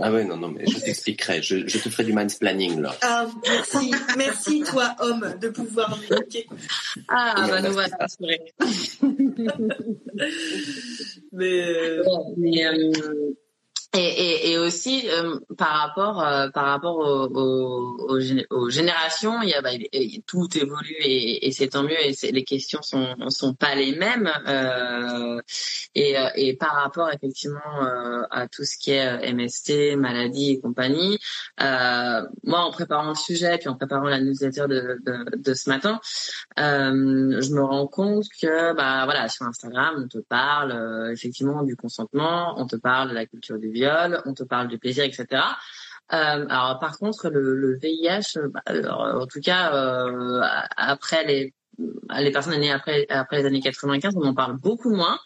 [0.03, 1.43] Ah ouais, non, non, mais je t'expliquerai.
[1.43, 2.95] Je, je, te ferai du planning là.
[3.03, 6.47] Ah, merci, merci toi, homme, de pouvoir m'évoquer.
[7.09, 7.97] Ah, bah nous voilà
[11.33, 12.05] mais, euh...
[12.37, 12.93] mais euh,
[13.93, 19.71] et, aussi euh, par rapport euh, par rapport aux, générations, il y a bah,
[20.27, 25.41] tout évolue et, c'est tant mieux et les questions sont sont pas les mêmes euh,
[25.95, 27.61] et, par rapport effectivement
[28.31, 31.19] à tout ce qui est MST, maladie et compagnie.
[31.59, 36.01] moi, en préparant le sujet puis en préparant la newsletter de, de, de ce matin,
[36.57, 42.55] je me rends compte que bah voilà sur Instagram on te parle effectivement du consentement,
[42.59, 43.80] on te parle de la culture du
[44.27, 45.27] on te parle du plaisir, etc.
[46.13, 48.63] Euh, alors par contre, le, VIH, bah,
[49.15, 50.43] en tout cas euh,
[50.77, 51.55] après les
[52.19, 55.19] les personnes nées après après les années 95, on en parle beaucoup moins.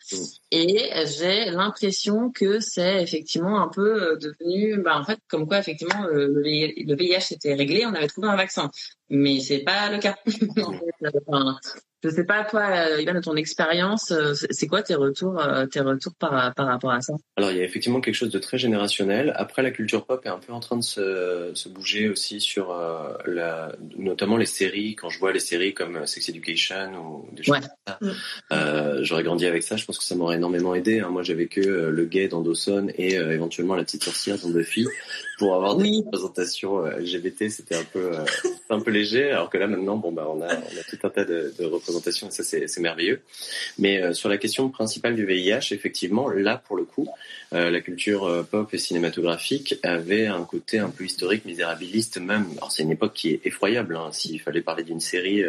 [0.56, 5.58] Et j'ai l'impression que c'est effectivement un peu euh, devenu, bah en fait, comme quoi
[5.58, 6.42] effectivement le,
[6.94, 8.70] VIH était réglé, on avait trouvé un vaccin,
[9.10, 10.14] mais c'est pas le cas.
[12.04, 15.64] Je sais pas toi, euh, Ivan, de ton expérience, euh, c'est quoi tes retours, euh,
[15.64, 17.14] tes retours par, par rapport à ça?
[17.36, 19.32] Alors il y a effectivement quelque chose de très générationnel.
[19.36, 22.78] Après, la culture pop est un peu en train de se, se bouger aussi sur
[23.24, 24.96] la, notamment les séries.
[24.96, 29.02] Quand je vois les séries comme Sex Education ou des choses comme ça, mm.
[29.02, 29.78] j'aurais grandi avec ça.
[29.78, 31.00] Je pense que ça m'aurait énormément aidé.
[31.00, 31.08] Hein.
[31.08, 34.86] Moi, j'avais que le gay dans Dawson et éventuellement la petite sorcière dans Buffy
[35.38, 37.48] pour avoir des représentations LGBT.
[37.48, 38.10] C'était un peu
[38.70, 41.10] un peu léger, alors que là maintenant, bon bah on a, on a tout un
[41.10, 43.20] tas de, de représentations et ça c'est merveilleux.
[43.78, 47.08] Mais euh, sur la question principale du VIH, effectivement, là pour le coup,
[47.52, 52.46] euh, la culture euh, pop et cinématographique avait un côté un peu historique, misérabiliste même.
[52.56, 53.96] Alors c'est une époque qui est effroyable.
[53.96, 54.10] Hein.
[54.12, 55.44] S'il fallait parler d'une série,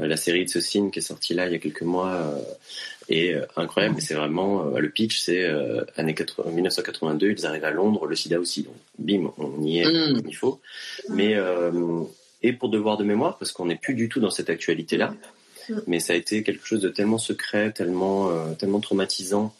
[0.00, 2.34] la série de Socine qui est sortie là il y a quelques mois
[3.08, 3.96] est incroyable.
[3.96, 5.44] Mais c'est vraiment le pitch, c'est
[5.96, 6.14] année
[6.46, 8.62] 1982, ils arrivent à Londres, le SIDA aussi.
[8.62, 10.22] Donc bim, on y est, mm.
[10.28, 10.60] il faut.
[11.08, 11.36] Mais
[12.42, 15.14] et pour devoir de mémoire, parce qu'on n'est plus du tout dans cette actualité-là,
[15.86, 19.54] mais ça a été quelque chose de tellement secret, tellement, euh, tellement traumatisant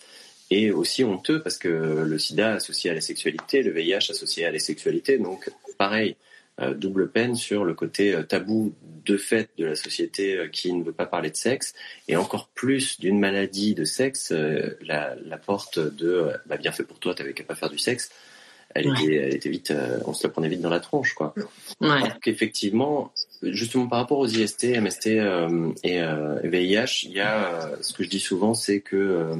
[0.51, 4.51] et aussi honteux parce que le sida associé à la sexualité, le VIH associé à
[4.51, 6.28] la sexualité, donc pareil, euh,
[6.77, 10.93] double peine sur le côté euh, tabou de fait de la société qui ne veut
[10.93, 11.75] pas parler de sexe
[12.09, 16.99] et encore plus d'une maladie de sexe, la, la, porte de bah, bien fait pour
[16.99, 18.11] toi, t'avais qu'à pas faire du sexe
[18.75, 21.35] elle, était, elle était vite, euh, on se la prenait vite dans la tronche, quoi.
[21.81, 22.01] Ouais.
[22.03, 27.71] Donc effectivement, justement par rapport aux IST, MST euh, et euh, VIH, il y a
[27.81, 29.33] ce que je dis souvent, c'est que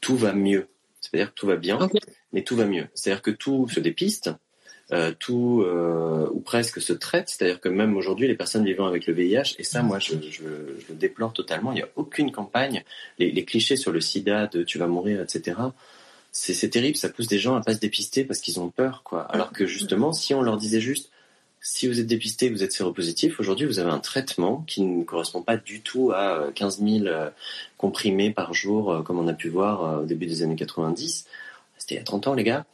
[0.00, 0.68] tout va mieux.
[1.00, 1.78] C'est-à-dire que tout va bien,
[2.32, 2.86] mais tout va mieux.
[2.94, 4.30] C'est-à-dire que tout se dépiste,
[4.92, 7.28] euh, tout euh, ou presque se traite.
[7.28, 10.94] C'est-à-dire que même aujourd'hui, les personnes vivant avec le VIH, et ça, moi, je, le
[10.94, 11.72] déplore totalement.
[11.72, 12.84] Il n'y a aucune campagne.
[13.18, 15.54] Les, les, clichés sur le SIDA, de tu vas mourir, etc
[16.32, 19.22] c'est terrible, ça pousse des gens à pas se dépister parce qu'ils ont peur, quoi.
[19.22, 21.10] Alors que justement, si on leur disait juste,
[21.60, 25.42] si vous êtes dépisté, vous êtes séropositif, aujourd'hui vous avez un traitement qui ne correspond
[25.42, 27.30] pas du tout à 15 euh, 000 euh,
[27.76, 31.26] comprimés par jour, comme on a pu voir au début des années 90.
[31.82, 32.64] C'était il y a 30 ans, les gars.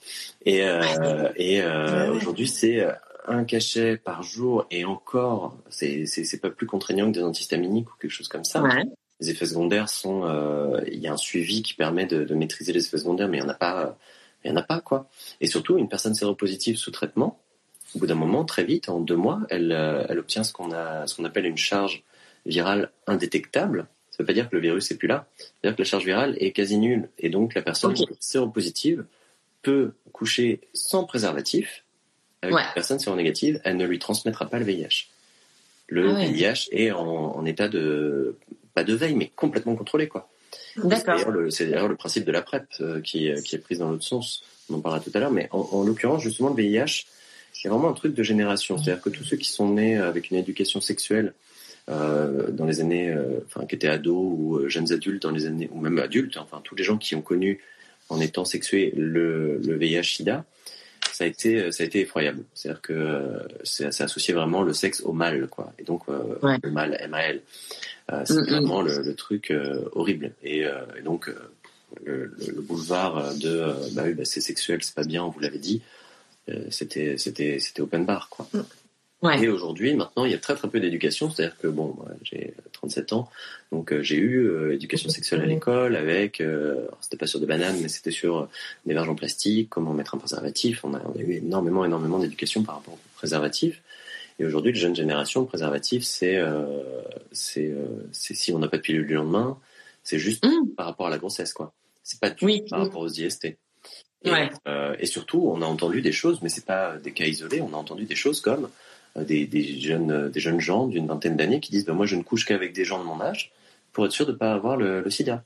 [0.46, 2.86] Et, euh, et euh, aujourd'hui, c'est
[3.26, 8.12] un cachet par jour et encore, c'est pas plus contraignant que des antihistaminiques ou quelque
[8.12, 8.62] chose comme ça
[9.20, 12.72] les effets secondaires sont, euh, il y a un suivi qui permet de, de, maîtriser
[12.72, 13.96] les effets secondaires, mais il y en a pas,
[14.44, 15.08] il y en a pas quoi.
[15.40, 17.40] Et surtout, une personne séropositive sous traitement,
[17.94, 20.72] au bout d'un moment, très vite, en deux mois, elle, euh, elle obtient ce qu'on
[20.72, 22.04] a, ce qu'on appelle une charge
[22.46, 23.88] virale indétectable.
[24.18, 25.26] Ça veut pas dire que le virus est plus là.
[25.38, 29.04] C'est-à-dire que la charge virale est quasi nulle, et donc la personne séropositive
[29.62, 31.84] peut coucher sans préservatif
[32.42, 32.62] avec ouais.
[32.62, 35.08] une personne séronégative, elle ne lui transmettra pas le VIH.
[35.88, 38.36] Le ah VIH est en, en état de
[38.84, 40.28] de veille, mais complètement contrôlé, quoi.
[40.74, 44.44] C'est d'ailleurs le, principe de la PrEP euh, qui, qui, est prise dans l'autre sens.
[44.70, 47.06] On en parlera tout à l'heure, mais en, l'occurrence, justement, le VIH,
[47.52, 48.78] c'est vraiment un truc de génération.
[48.78, 51.34] C'est-à-dire que tous ceux qui sont nés avec une éducation sexuelle
[51.88, 55.68] euh, dans les années, euh, enfin, qui étaient ados ou jeunes adultes dans les années,
[55.72, 57.60] ou même adultes, enfin, tous les gens qui ont connu
[58.08, 60.44] en étant sexués le, le VIH/SIDA,
[61.12, 62.44] ça a été, ça a été effroyable.
[62.54, 65.72] C'est-à-dire que c'est associé vraiment le sexe au mal, quoi.
[65.78, 67.42] Et donc le mal, M-A-L.
[68.12, 68.48] Euh, c'est mm, mm.
[68.48, 70.32] vraiment le, le, truc euh, horrible.
[70.42, 71.30] Et, euh, et donc
[72.04, 75.82] le, le, boulevard de bah oui, bah, c'est sexuel, c'est pas bien, vous l'avez dit.
[76.70, 78.48] c'était c'était c'était open bar quoi.
[78.52, 78.60] Mm.
[79.22, 79.42] Ouais.
[79.42, 81.30] Et aujourd'hui, maintenant, il y a très très peu d'éducation.
[81.30, 83.28] C'est-à-dire que bon, j'ai 37 ans.
[83.72, 86.42] Donc j'ai eu éducation sexuelle à l'école avec,
[87.00, 88.48] c'était pas sur des bananes, mais c'était sur
[88.86, 90.84] des verges en plastique, comment mettre un préservatif.
[90.84, 93.82] On a, on a eu énormément, énormément d'éducation par rapport au préservatif.
[94.38, 96.40] Et aujourd'hui, les jeunes générations, le préservatif, c'est
[97.32, 97.74] c'est
[98.12, 99.58] si on n'a pas de pilule du lendemain,
[100.04, 100.74] c'est juste mmh.
[100.76, 101.74] par rapport à la grossesse, quoi.
[102.02, 103.44] C'est pas du par rapport aux IST.
[104.24, 104.32] Et,
[104.66, 107.60] euh, et, surtout, on a entendu des choses, mais c'est pas des cas isolés.
[107.60, 108.68] On a entendu des choses comme euh,
[109.16, 112.16] des, des, jeunes, euh, des jeunes gens d'une vingtaine d'années qui disent ben, moi, je
[112.16, 113.52] ne couche qu'avec des gens de mon âge
[113.92, 115.42] pour être sûr de ne pas avoir le, le SIDA.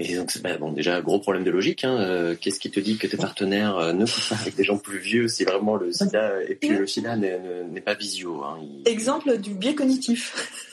[0.00, 1.84] Et donc, c'est bon, déjà, gros problème de logique.
[1.84, 1.98] Hein.
[1.98, 4.98] Euh, qu'est-ce qui te dit que tes partenaires ne couchent pas avec des gens plus
[4.98, 8.60] vieux si vraiment le SIDA et puis le SIDA n'est pas visio hein.
[8.84, 10.68] Exemple du biais cognitif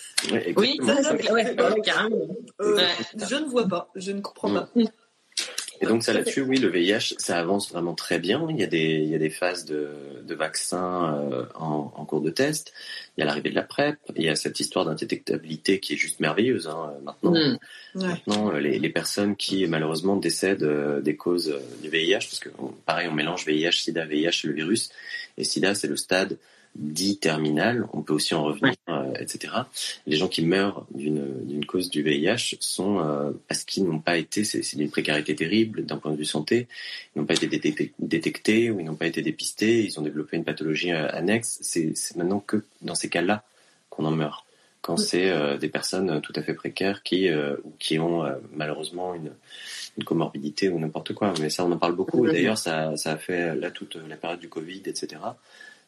[0.58, 0.80] oui,
[1.84, 2.28] carrément.
[2.62, 2.80] Euh,
[3.18, 4.70] je ne vois pas, je ne comprends pas.
[5.82, 8.46] Et donc ça là-dessus, oui, le VIH, ça avance vraiment très bien.
[8.50, 9.90] Il y a des, il y a des phases de,
[10.26, 12.74] de vaccins euh, en, en, cours de test.
[13.18, 13.98] Il y a l'arrivée de la PrEP.
[14.16, 17.34] Il y a cette histoire d'indétectabilité qui est juste merveilleuse hein, maintenant.
[17.34, 17.58] Mm.
[17.96, 22.50] Maintenant, les, les, personnes qui malheureusement décèdent euh, des causes du VIH, parce que
[22.86, 24.90] pareil, on mélange VIH, SIDA, VIH et le virus.
[25.38, 26.38] Et SIDA, c'est le stade
[26.76, 29.54] dit terminal, on peut aussi en revenir, euh, etc.
[30.08, 34.44] Les gens qui meurent d'une cause du VIH sont euh, parce qu'ils n'ont pas été,
[34.44, 36.68] c'est d'une précarité terrible d'un point de vue santé,
[37.16, 40.44] ils n'ont pas été détectés, ou ils n'ont pas été dépistés, ils ont développé une
[40.44, 41.60] pathologie euh, annexe.
[41.62, 43.44] C'est maintenant que dans ces cas-là
[43.90, 44.46] qu'on en meurt.
[44.82, 47.28] Quand c'est des personnes tout à fait précaires qui
[47.80, 48.24] qui ont
[48.54, 49.32] malheureusement une,
[49.98, 51.34] une comorbidité ou n'importe quoi.
[51.42, 52.28] Mais ça, on en parle beaucoup.
[52.28, 55.18] D'ailleurs, ça, ça a fait là toute la période du Covid, etc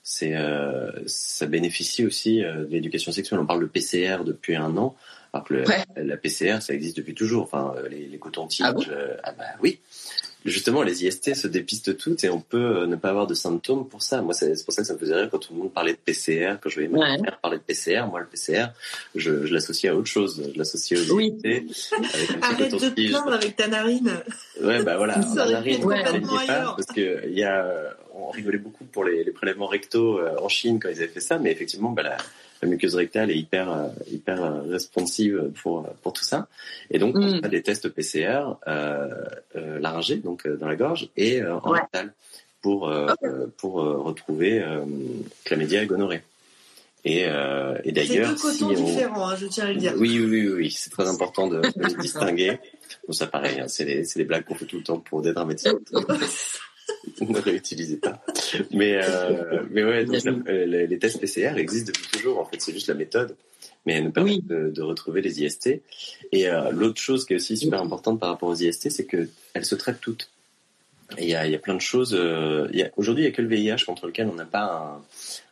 [0.09, 3.41] c'est euh, ça bénéficie aussi euh, de l'éducation sexuelle.
[3.41, 4.95] On parle de PCR depuis un an,
[5.33, 5.65] alors que
[5.97, 7.43] la PCR ça existe depuis toujours.
[7.43, 8.73] Enfin, euh, les, les cotons-tiges, ah,
[9.23, 9.81] ah, bah oui.
[10.45, 14.01] Justement, les IST se dépistent toutes et on peut ne pas avoir de symptômes pour
[14.01, 14.21] ça.
[14.21, 15.97] Moi, c'est pour ça que ça me faisait rire quand tout le monde parlait de
[15.97, 16.53] PCR.
[16.61, 17.17] Quand je voyais ma ouais.
[17.17, 18.67] mère parler de PCR, moi, le PCR,
[19.13, 20.41] je, je l'associe à autre chose.
[20.53, 21.45] Je l'associe aux IST.
[22.41, 24.21] Arrête de te plaindre avec ta narine.
[24.61, 26.01] Ouais, bah voilà, la narine, ouais.
[26.01, 30.49] pas parce que il y a on rigolait beaucoup pour les, prélèvements rectaux euh, en
[30.49, 32.17] Chine quand ils avaient fait ça, mais effectivement, bah, la,
[32.67, 36.47] muqueuse rectale est hyper euh, hyper euh, responsive pour pour tout ça.
[36.89, 37.41] Et donc, on mm.
[37.41, 39.09] fait des tests PCR euh,
[39.79, 42.13] laryngés, donc dans la gorge, et en rectal
[42.61, 42.91] pour
[43.57, 44.65] pour retrouver
[45.45, 46.23] chlamydia et gonorrhée.
[47.05, 49.93] Et, et d'ailleurs, c'est deux cotons différents, hein, je tiens à le dire.
[49.97, 52.59] Oui, oui, oui, oui, c'est très important de, les distinguer.
[53.07, 55.69] Bon, ça pareil, hein, c'est des, blagues qu'on fait tout le temps pour dédramatiser.
[57.21, 58.21] ne réutilisez pas.
[58.71, 62.39] Mais, euh, mais ouais, euh, les, tests PCR existent depuis toujours.
[62.39, 63.35] En fait, c'est juste la méthode,
[63.85, 65.81] mais elles nous permettent de, retrouver les IST.
[66.31, 69.65] Et euh, l'autre chose qui est aussi super importante par rapport aux IST, c'est qu'elles
[69.65, 70.29] se traitent toutes.
[71.17, 72.13] Il y, y a plein de choses.
[72.97, 75.01] Aujourd'hui, il n'y a que le VIH contre lequel on n'a pas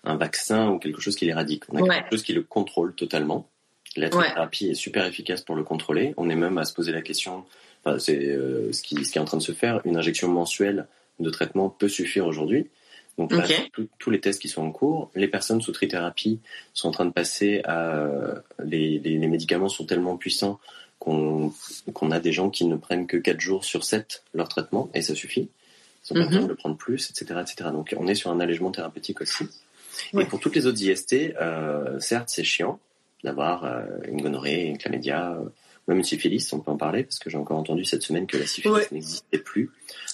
[0.04, 1.64] un, un, vaccin ou quelque chose qui l'éradique.
[1.70, 3.48] On a quelque chose qui le contrôle totalement.
[3.96, 6.14] La thérapie est super efficace pour le contrôler.
[6.18, 7.46] On est même à se poser la question,
[7.86, 8.38] enfin, c'est
[8.74, 10.88] ce, qui, ce qui est en train de se faire, une injection mensuelle
[11.20, 12.68] de traitement peut suffire aujourd'hui.
[13.18, 13.46] Donc là,
[13.98, 16.40] tous les tests qui sont en cours, les personnes sous trithérapie
[16.74, 18.10] sont en train de passer à
[18.64, 20.60] les, les, médicaments sont tellement puissants
[21.00, 21.54] qu'on
[21.94, 25.02] qu'on a des gens qui ne prennent que 4 jours sur 7 leur traitement et
[25.02, 25.50] ça suffit.
[26.04, 26.28] Ils ont pas mhm.
[26.28, 27.70] besoin de le prendre plus, etc., etc.
[27.72, 29.46] Donc on est sur un allègement thérapeutique aussi.
[30.14, 32.80] Et pour toutes les autres IST, euh, certes c'est chiant
[33.24, 35.40] d'avoir euh, une gonorrhée, une chlamydia,
[35.88, 38.38] même une syphilis, on peut en parler, parce que j'ai encore entendu cette semaine que
[38.38, 39.72] la syphilis n'existait plus.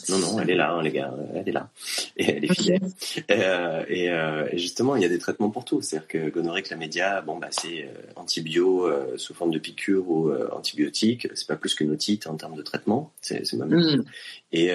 [0.09, 1.69] Non, non, elle est là, hein, les gars, elle est là.
[2.17, 2.81] Et elle est fidèle.
[3.29, 5.81] Euh, euh, et, justement, il y a des traitements pour tout.
[5.81, 11.27] C'est-à-dire que gonorrhée, chlamydia, bon, bah, c'est euh, antibio sous forme de piqûre ou antibiotique.
[11.35, 13.11] C'est pas plus qu'une otite en termes de traitement.
[13.21, 13.69] C'est même.
[13.69, 14.03] Mm.
[14.51, 14.71] Et,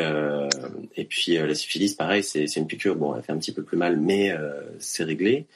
[0.97, 2.97] et puis la syphilis, pareil, c'est une piqûre.
[2.97, 4.34] Bon, elle fait un petit peu plus mal, mais
[4.78, 5.47] c'est réglé.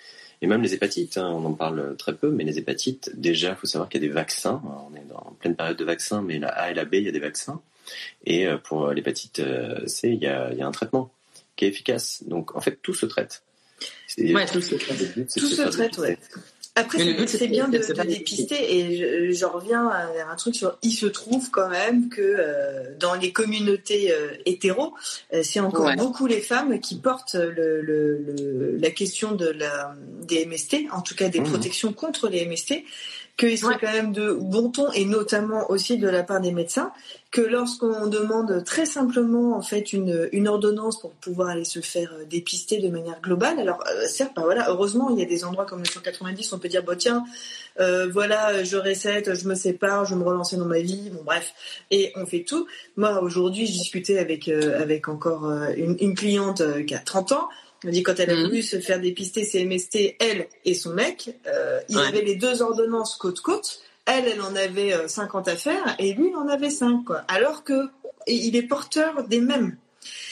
[0.43, 3.57] Et même les hépatites, hein, on en parle très peu, mais les hépatites, déjà, il
[3.57, 4.63] faut savoir qu'il y a des vaccins.
[4.65, 7.09] on est en pleine période de vaccins, mais la A et la B, il y
[7.09, 7.61] a des vaccins.
[8.25, 11.13] Et euh, pour l'hépatite euh, C, il y a, il y a un traitement
[11.57, 12.23] qui est efficace.
[12.27, 13.43] Donc, en fait, tout se traite.
[14.19, 15.15] Ouais, tout se traite.
[15.15, 16.19] Tout se traite, ouais.
[16.81, 20.79] Après, c'est bien de, de dépister et je, reviens vers un truc sur.
[20.83, 24.95] Il se trouve quand même que euh, dans les communautés euh, hétéros,
[25.33, 29.95] euh, c'est encore beaucoup les femmes qui portent le, le, la question de la,
[30.27, 31.45] des MST, en tout cas des mmh.
[31.45, 32.83] protections contre les MST
[33.41, 36.93] qu'il serait quand même de bon ton et notamment aussi de la part des médecins
[37.31, 42.13] que lorsqu'on demande très simplement en fait une, une, ordonnance pour pouvoir aller se faire
[42.13, 43.59] euh, dépister de manière globale.
[43.59, 46.59] Alors euh, certes, bah voilà, heureusement il y a des endroits comme le 190 on
[46.59, 47.25] peut dire bon tiens
[47.81, 51.55] euh, voilà je recette, je me sépare, je me relancer dans ma vie, bon bref
[51.91, 52.67] et on fait tout.
[52.97, 57.49] Moi aujourd'hui je discutais avec avec encore une, une cliente qui a 30 ans
[57.85, 58.47] On dit quand elle a mhm.
[58.47, 62.63] voulu se faire dépister ses MST, elle et son mec, euh, ils avaient les deux
[62.63, 63.81] ordonnances côte-côte.
[64.07, 67.05] Elle, elle en avait 50 à faire et lui, il en avait 5.
[67.05, 67.23] Quoi.
[67.29, 67.89] Alors que
[68.27, 69.77] il est porteur des mêmes.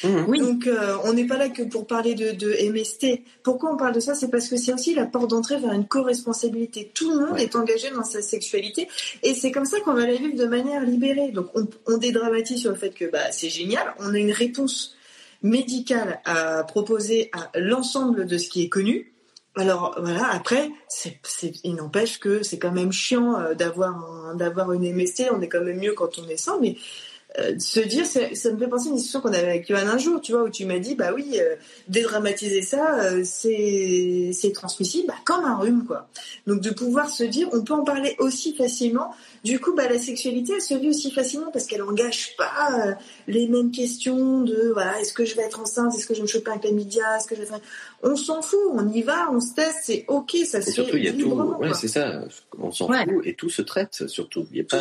[0.03, 0.39] Mhm.
[0.39, 3.23] Donc, euh, on n'est pas là que pour parler de, de, MST.
[3.43, 4.15] Pourquoi on parle de ça?
[4.15, 6.91] C'est parce que c'est aussi la porte d'entrée vers une co-responsabilité.
[6.95, 8.89] Tout le monde est engagé dans sa sexualité
[9.23, 11.33] et c'est comme ça qu'on va la vivre de manière libérée.
[11.33, 13.95] Donc, on, on dédramatise sur le fait que bah, c'est génial.
[13.99, 14.97] On a une réponse
[15.43, 19.13] médicale à proposer à l'ensemble de ce qui est connu.
[19.57, 20.71] Alors voilà, après,
[21.65, 25.31] il n'empêche que c'est quand même chiant euh, d'avoir une MST.
[25.33, 26.77] On est quand même mieux quand on est sans, mais
[27.39, 29.99] euh, se dire, ça, me fait penser à une discussion qu'on avait avec Johan un
[29.99, 35.09] jour, tu vois, où tu m'as dit, bah oui, euh, dédramatiser ça, euh, c'est transmissible,
[35.09, 36.09] bah, comme un rhume, quoi.
[36.47, 39.15] Donc de pouvoir se dire, on peut en parler aussi facilement.
[39.45, 43.49] Du coup, bah la sexualité, elle se vit aussi facilement parce qu'elle engage pas les
[43.49, 46.47] mêmes questions de, voilà, est-ce que je vais être enceinte, est-ce que je me chope
[46.49, 47.61] avec la média, est-ce que je vais faire
[48.03, 50.99] on s'en fout, on y va, on se teste, c'est ok, ça se surtout, fait.
[50.99, 52.25] il y a tout, ouais, c'est ça,
[52.59, 54.47] on s'en fout et tout se traite, surtout.
[54.53, 54.81] Il n'y a pas,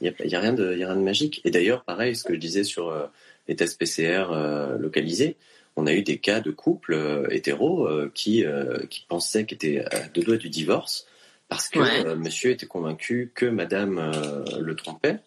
[0.00, 1.40] il y a, rien de, il y a rien de magique.
[1.44, 3.06] Et d'ailleurs, pareil, ce que je disais sur euh,
[3.48, 5.36] les tests PCR euh, localisés,
[5.74, 8.44] on a eu des cas de couples euh, hétéros qui,
[8.88, 11.07] qui pensaient qu'ils étaient à deux doigts du divorce
[11.48, 14.12] parce que monsieur était convaincu que madame
[14.60, 15.18] le trompait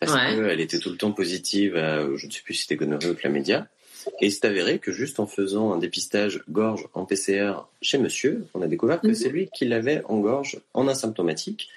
[0.00, 3.10] parce qu'elle était tout le temps positive à, je ne sais plus si c'était gonorrhée
[3.10, 3.68] ou chlamydia.
[4.22, 7.52] Et c'est avéré que juste en faisant un dépistage gorge en PCR
[7.82, 9.14] chez monsieur, on a découvert que mhm.
[9.14, 11.68] c'est lui qui l'avait en gorge en asymptomatique.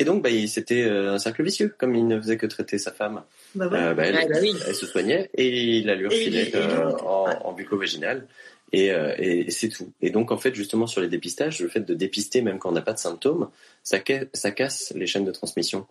[0.00, 2.92] Et donc, bah, c'était euh, un cercle vicieux, comme il ne faisait que traiter sa
[2.92, 3.22] femme.
[3.54, 6.92] Bah, euh, bah, elle, ah, bah elle, se soignait et il a lui refilé euh,
[6.98, 8.26] en, en buco-vaginal.
[8.72, 9.92] Et, et c'est tout.
[10.02, 12.72] Et donc, en fait, justement, sur les dépistages, le fait de dépister, même quand on
[12.72, 13.48] n'a pas de symptômes,
[13.82, 13.98] ça,
[14.34, 15.86] ça casse les chaînes de transmission.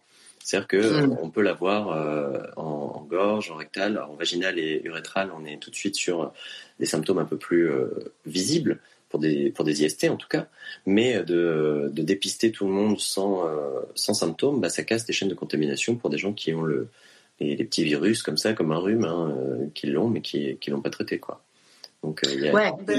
[0.48, 1.18] C'est-à-dire que hmm.
[1.22, 5.30] on peut l'avoir euh, en, gorge, en rectal, en vaginal et urétral.
[5.38, 6.32] On est tout de suite sur
[6.80, 10.48] des symptômes un peu plus euh, visibles pour des pour des IST en tout cas.
[10.86, 15.12] Mais de, de dépister tout le monde sans euh, sans symptômes, bah, ça casse des
[15.12, 16.88] chaînes de contamination pour des gens qui ont le
[17.42, 19.36] les, petits virus comme ça, comme un rhume, hein,
[19.74, 21.44] qui l'ont mais qui qui l'ont pas traité quoi.
[22.04, 22.94] Donc, euh, ouais, bah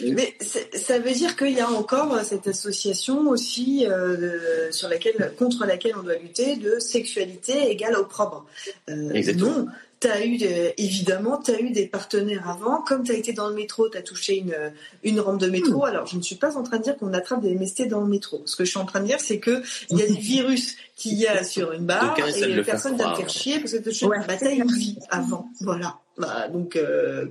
[0.00, 5.32] mais ça veut dire qu'il y a encore euh, cette association aussi euh, sur laquelle,
[5.38, 8.46] contre laquelle on doit lutter de sexualité égale opprobre.
[8.88, 9.50] Euh, Exactement.
[9.50, 9.66] Non,
[10.10, 10.38] as eu
[10.78, 12.82] évidemment, tu as eu des partenaires avant.
[12.82, 14.56] Comme tu as été dans le métro, tu as touché une,
[15.04, 15.82] une rampe de métro.
[15.82, 15.84] Hmm.
[15.84, 18.08] Alors, je ne suis pas en train de dire qu'on attrape des MST dans le
[18.08, 18.42] métro.
[18.46, 21.18] Ce que je suis en train de dire, c'est qu'il y a des virus qu'il
[21.18, 24.08] y a sur une barre et les personnes doivent faire chier parce que tu as
[24.08, 25.50] bah, une vie avant.
[25.60, 25.98] Voilà.
[26.18, 26.78] Bah, donc,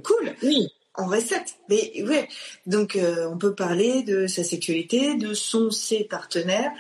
[0.04, 0.34] cool.
[0.44, 1.56] Oui en recette.
[1.70, 2.28] Mais ouais,
[2.66, 6.72] donc euh, on peut parler de sa sexualité, de son ses partenaires.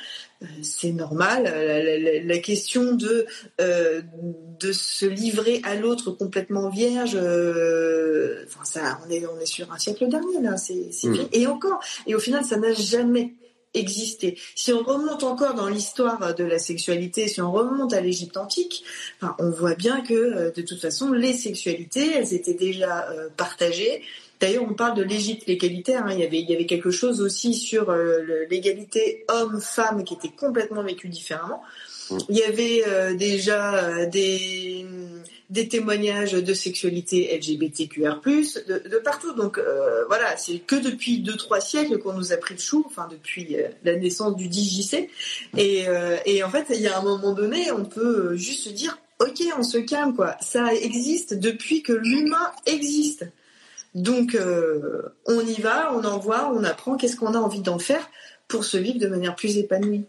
[0.42, 1.46] Euh, c'est normal.
[1.48, 3.26] Euh, la, question de
[3.58, 9.78] de se livrer à l'autre complètement vierge, enfin ça, on est on est sur un
[9.78, 10.58] siècle dernier là.
[10.58, 11.30] C'est mmh.
[11.32, 11.80] et encore.
[12.08, 13.34] Et au final, ça n'a jamais
[13.74, 14.38] exister.
[14.56, 18.84] Si on remonte encore dans l'histoire de la sexualité, si on remonte à l'Égypte antique,
[19.22, 23.30] enfin, on voit bien que euh, de toute façon, les sexualités, elles étaient déjà euh,
[23.36, 24.02] partagées.
[24.40, 26.06] D'ailleurs, on parle de l'Égypte l'égalitaire.
[26.06, 26.14] Hein.
[26.14, 30.30] Il, y avait, il y avait quelque chose aussi sur euh, l'égalité homme-femme qui était
[30.30, 31.62] complètement vécu différemment.
[32.10, 32.18] Mm.
[32.30, 34.86] Il y avait déjà des
[35.50, 39.34] des témoignages de sexualité LGBTQR+, de, partout.
[39.34, 42.84] Donc euh, voilà, c'est que depuis deux trois siècles qu'on nous a pris le chou,
[42.86, 45.10] enfin depuis euh, la naissance du DJC.
[45.58, 48.70] Et, euh, et en fait, il y a un moment donné, on peut juste se
[48.70, 50.38] dire, ok, on se calme quoi.
[50.40, 53.26] Ça existe depuis que l'humain existe.
[53.96, 54.38] Donc
[55.26, 58.08] on y va, on en voit, on apprend, qu'est-ce qu'on a envie d'en faire
[58.48, 60.06] pour se vivre de manière plus épanouie.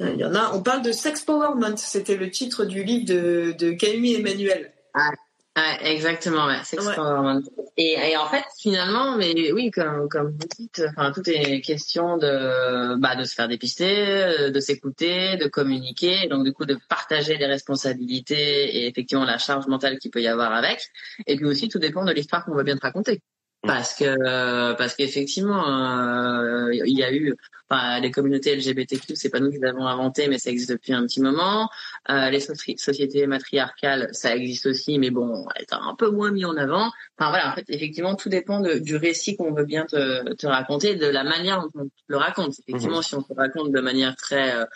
[0.00, 3.54] Il y en a, on parle de sex powerment, c'était le titre du livre de,
[3.58, 4.72] de Camille Emmanuel.
[4.94, 7.42] Ah, exactement, ouais, sex powerment.
[7.76, 12.16] Et, et, en fait, finalement, mais oui, comme, comme vous dites, enfin, tout est question
[12.16, 17.36] de, bah, de se faire dépister, de s'écouter, de communiquer, donc du coup de partager
[17.36, 20.86] les responsabilités et effectivement la charge mentale qu'il peut y avoir avec.
[21.26, 23.20] Et puis aussi, tout dépend de l'histoire qu'on veut bien te raconter.
[23.64, 23.66] Mm.
[23.66, 27.34] parce que parce qu'effectivement euh, il y a eu
[27.68, 30.92] enfin, les communautés LGBTQ c'est pas nous qui les avons inventé mais ça existe depuis
[30.92, 31.68] un petit moment
[32.08, 36.44] euh, les sociétés matriarcales ça existe aussi mais bon elles sont un peu moins mis
[36.44, 39.86] en avant enfin voilà en fait effectivement tout dépend de, du récit qu'on veut bien
[39.86, 43.08] te, te raconter de la manière dont on le raconte effectivement mm-hmm.
[43.08, 44.66] si on te raconte de manière très euh, euh,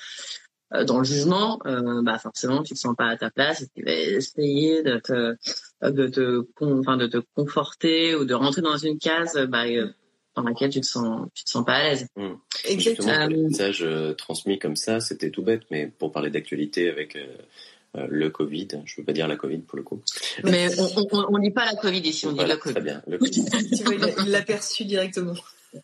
[0.86, 3.82] dans le jugement, euh, bah forcément tu te sens pas à ta place et tu
[3.84, 5.36] vas essayer de te
[5.82, 9.88] de te enfin de te conforter ou de rentrer dans une case bah, euh,
[10.34, 12.06] dans laquelle tu te sens tu te sens pas à l'aise.
[12.16, 12.28] Mmh.
[12.64, 13.26] Exactement.
[13.26, 17.18] Le message transmis comme ça, c'était tout bête, mais pour parler d'actualité avec
[17.94, 18.68] le Covid.
[18.86, 20.00] Je veux pas dire la Covid pour le coup.
[20.44, 22.74] Mais on ne dit pas la Covid ici, on dit la Covid.
[22.74, 23.02] Très bien.
[23.06, 23.44] Le COVID.
[24.24, 25.34] il l'a perçu directement.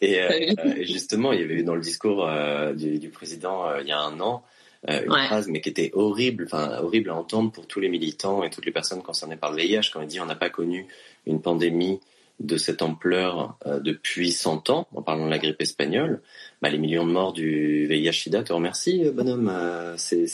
[0.00, 3.80] Et, euh, justement, il y avait eu dans le discours euh, du, du, président euh,
[3.80, 4.44] il y a un an
[4.86, 8.50] une phrase, mais qui était horrible, enfin horrible à entendre pour tous les militants et
[8.50, 10.86] toutes les personnes concernées par le VIH, quand il dit on n'a pas connu
[11.26, 12.00] une pandémie
[12.38, 16.22] de cette ampleur depuis 100 ans, en parlant de la grippe espagnole.
[16.62, 19.52] Bah, les millions de morts du VIH/SIDA te remercie, bonhomme.
[19.96, 20.26] c'est,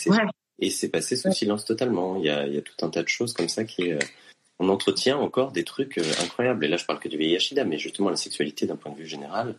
[0.58, 2.16] Et c'est passé sous silence totalement.
[2.16, 3.92] Il y, a, il y a tout un tas de choses comme ça qui
[4.58, 6.64] on entretient encore des trucs euh, incroyables.
[6.64, 9.06] Et là, je parle que du VIH/SIDA, mais justement la sexualité d'un point de vue
[9.06, 9.56] général,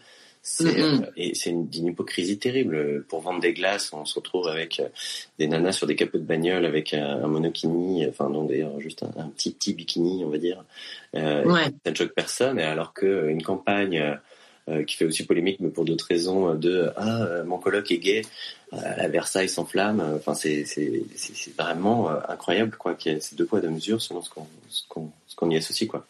[0.48, 3.04] c'est euh, et c'est une, hypocrisie terrible.
[3.10, 4.88] Pour vendre des glaces, on se retrouve avec euh,
[5.40, 9.30] des nanas sur des capots de bagnole avec un, monokini, enfin non d'ailleurs juste un,
[9.30, 10.64] petit petit bikini, on va dire.
[11.16, 11.64] Euh, ouais.
[11.84, 12.60] Ça ne choque personne.
[12.60, 14.20] Et alors que une campagne
[14.70, 18.22] euh, qui fait aussi polémique, mais pour d'autres raisons, de ah mon coloc est gay,
[18.72, 20.00] la Versailles s'enflamme.
[20.16, 24.46] Enfin, c'est c'est vraiment incroyable quoi y ces deux poids deux mesures selon ce qu'on
[24.70, 26.06] ce qu'on y associe quoi.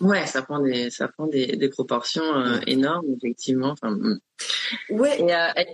[0.00, 3.70] Ouais, ça prend des ça prend des, des proportions énormes effectivement.
[3.70, 4.20] Enfin, mm.
[4.90, 5.18] ouais.
[5.56, 5.66] Et,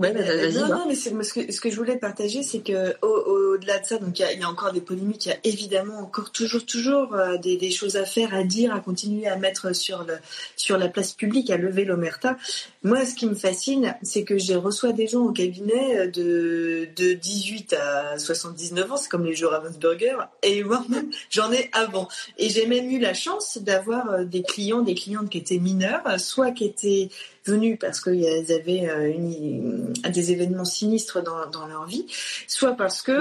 [0.00, 3.98] non, non, mais ce que, ce que je voulais partager, c'est que au-delà de ça,
[3.98, 7.36] donc il y, a encore des polémiques, il y a évidemment encore toujours, toujours euh,
[7.36, 10.14] des, des, choses à faire, à dire, à continuer à mettre sur le
[10.56, 12.38] sur la place publique, à lever l'omerta.
[12.82, 16.88] Moi, ce qui me fascine, c'est que je reçois des gens au cabinet euh, de
[16.96, 22.08] de 18 à 79 ans, c'est comme les jours Ravensburger, et moi-même, j'en ai avant.
[22.38, 26.18] Et j'ai même eu la chance d'avoir euh, des clients, des clientes qui étaient mineurs,
[26.18, 27.10] soit qui étaient
[27.44, 32.06] venus parce avaient euh, une, des événements sinistres dans, dans, leur vie,
[32.46, 33.12] soit parce que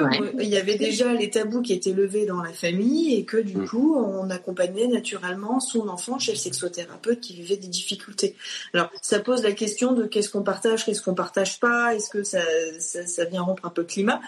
[0.42, 3.58] il y avait déjà les tabous qui étaient levés dans la famille et que du
[3.58, 3.68] mm.
[3.68, 8.36] coup on accompagnait naturellement son enfant chez le sexothérapeute qui vivait des difficultés.
[8.74, 12.24] Alors ça pose la question de qu'est-ce qu'on partage, qu'est-ce qu'on partage pas, est-ce que
[12.24, 12.42] ça,
[12.80, 14.22] ça, ça vient rompre un peu le climat.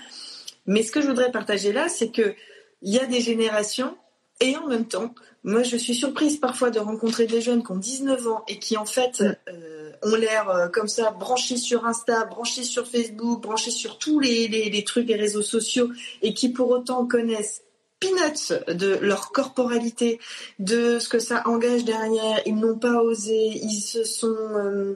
[0.65, 2.35] Mais ce que je voudrais partager là, c'est que
[2.81, 3.95] il y a des générations
[4.39, 5.13] et en même temps,
[5.43, 8.75] moi je suis surprise parfois de rencontrer des jeunes qui ont 19 ans et qui
[8.75, 9.35] en fait mm.
[9.49, 14.19] euh, ont l'air euh, comme ça branchés sur Insta, branchés sur Facebook, branchés sur tous
[14.19, 15.89] les, les, trucs des réseaux sociaux
[16.23, 17.61] et qui pour autant connaissent
[17.99, 20.19] peanuts de leur corporalité,
[20.57, 22.41] de ce que ça engage derrière.
[22.47, 24.95] Ils n'ont pas osé, ils se sont euh,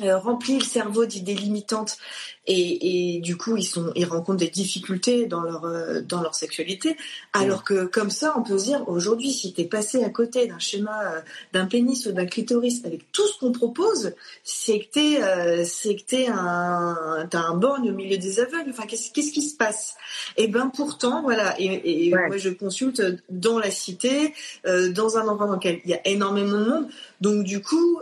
[0.00, 1.98] euh, remplis le cerveau d'idées limitantes
[2.46, 6.34] et, et, du coup ils sont ils rencontrent des difficultés dans leur euh, dans leur
[6.34, 6.96] sexualité.
[7.32, 10.46] Alors que comme ça on peut se dire aujourd'hui si tu es passé à côté
[10.46, 11.20] d'un schéma euh,
[11.52, 15.96] d'un pénis ou d'un clitoris avec tout ce qu'on propose c'est que tu euh, c'est
[15.96, 18.70] que t'es un t'as un borgne au milieu des aveugles.
[18.70, 19.94] Enfin qu'est-ce qu'est-ce qui se passe?
[20.36, 21.58] Et eh ben pourtant voilà.
[21.60, 24.32] Et, et moi je consulte dans la cité
[24.64, 26.88] dans un endroit dans lequel il y a énormément de monde.
[27.20, 28.00] Donc du coup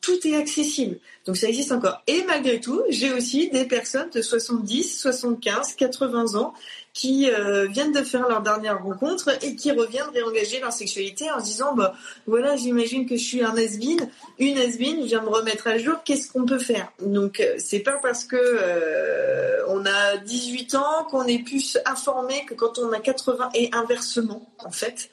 [0.00, 0.96] tout est accessible.
[1.26, 2.02] Donc ça existe encore.
[2.06, 6.54] Et malgré tout j'ai aussi des personnes de 70, 75, 80 ans
[6.92, 11.40] qui euh, viennent de faire leur dernière rencontre et qui reviennent réengager leur sexualité en
[11.40, 11.92] se disant bah
[12.28, 14.08] voilà j'imagine que je suis un has-been,
[14.38, 16.92] une has-been, je viens me remettre à jour, qu'est-ce qu'on peut faire?
[17.00, 22.44] Donc euh, c'est pas parce que euh, on a 18 ans qu'on est plus informé
[22.46, 25.10] que quand on a 80 et inversement en fait.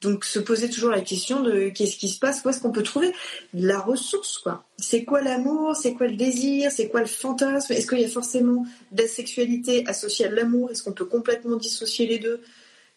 [0.00, 2.84] Donc se poser toujours la question de qu'est-ce qui se passe, où est-ce qu'on peut
[2.84, 3.12] trouver
[3.52, 4.64] la ressource, quoi.
[4.78, 7.72] C'est quoi l'amour, c'est quoi le désir, c'est quoi le fantasme?
[7.72, 10.70] Est-ce qu'il y a forcément de la sexualité associée à l'amour?
[10.70, 12.40] Est-ce qu'on peut complètement dissocier les deux?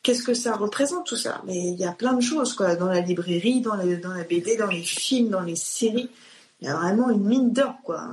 [0.04, 1.42] Qu'est-ce que ça représente tout ça?
[1.48, 4.68] Mais il y a plein de choses, quoi, dans la librairie, dans, la BD, dans
[4.68, 6.10] les films, dans les séries.
[6.60, 8.10] Il y a vraiment une mine d'or, quoi.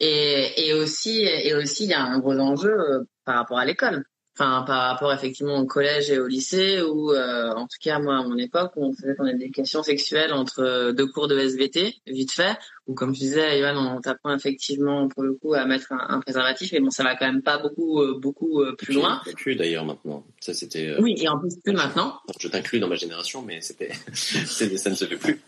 [0.00, 4.04] Aussi, et aussi, il y a un gros enjeu euh, par rapport à l'école
[4.34, 8.16] enfin par rapport effectivement au collège et au lycée ou euh, en tout cas moi
[8.16, 12.56] à mon époque on faisait ton éducation sexuelle entre deux cours de SVT vite fait.
[12.88, 16.72] Ou comme je disais Yoann on t'apprend effectivement pour le coup à mettre un, préservatif.
[16.72, 19.20] Mais bon ça va quand même pas beaucoup euh, beaucoup euh, plus loin.
[19.36, 20.24] plus d'ailleurs maintenant.
[20.40, 22.18] Ça c'était oui et en plus plus maintenant.
[22.40, 25.40] Je t'inclus dans ma génération mais c'était ça ne se fait plus.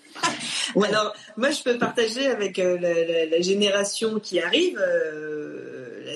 [0.76, 4.78] Alors moi je peux partager avec la, la, la, génération qui arrive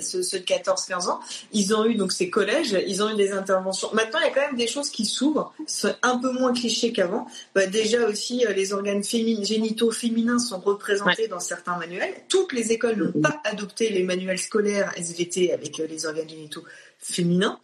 [0.00, 1.20] ceux, de 14-15 ans,
[1.52, 3.88] ils ont eu donc ces collèges, ils ont eu des interventions.
[3.92, 6.92] Maintenant, il y a quand même des choses qui s'ouvrent, c'est un peu moins cliché
[6.92, 7.26] qu'avant.
[7.54, 12.14] Bah, déjà aussi, euh, les organes génitaux féminins sont représentés dans certains manuels.
[12.28, 13.22] Toutes les écoles n'ont mm-hmm.
[13.22, 16.64] pas adopté les manuels scolaires SVT avec euh, les organes génitaux
[17.00, 17.58] féminin,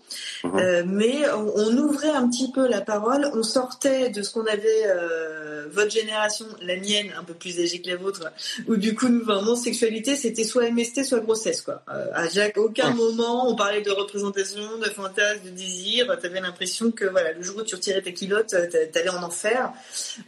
[0.45, 0.57] mhm.
[0.57, 4.87] euh, mais on, ouvrait un petit peu la parole, on sortait de ce qu'on avait,
[4.87, 8.31] euh, votre génération, la mienne, un peu plus âgée que la vôtre,
[8.69, 11.83] où du coup, nous, vraiment, sexualité, c'était soit MST, soit grossesse, quoi.
[11.89, 16.93] Euh, à Jacques, aucun moment, on parlait de représentation, de fantasme, de désir, t'avais l'impression
[16.93, 18.55] que, voilà, le jour où tu retirais ta culotte,
[18.93, 19.73] t'allais en enfer.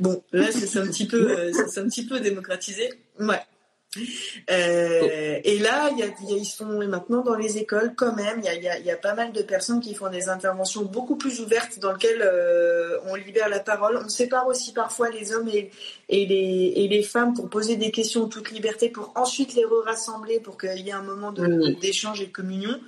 [0.01, 2.93] Bon, là, c'est un petit peu, c'est un petit peu démocratisé.
[3.21, 3.41] Ouais.
[4.51, 8.41] Euh, et là, y a, y ils sont maintenant dans les écoles quand même.
[8.43, 11.41] Il y a, y a, pas mal de personnes qui font des interventions beaucoup plus
[11.41, 14.01] ouvertes dans lesquelles euh, on libère la parole.
[14.05, 15.71] On sépare aussi parfois les hommes et,
[16.09, 19.65] et, les, et les femmes pour poser des questions en toute liberté, pour ensuite les
[19.85, 22.79] rassembler pour qu'il y ait un moment d'échange et de communion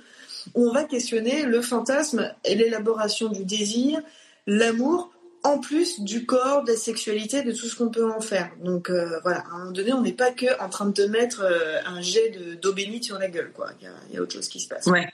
[0.55, 4.01] où on va questionner le fantasme et l'élaboration du désir,
[4.47, 5.11] l'amour
[5.43, 8.51] en plus du corps, de la sexualité, de tout ce qu'on peut en faire.
[8.61, 11.01] Donc euh, voilà, à un moment donné, on n'est pas que en train de te
[11.01, 13.71] mettre euh, un jet d'eau bénite sur la gueule, quoi.
[13.79, 14.85] Il y, a, autre chose qui se passe.
[14.87, 15.07] Ouais.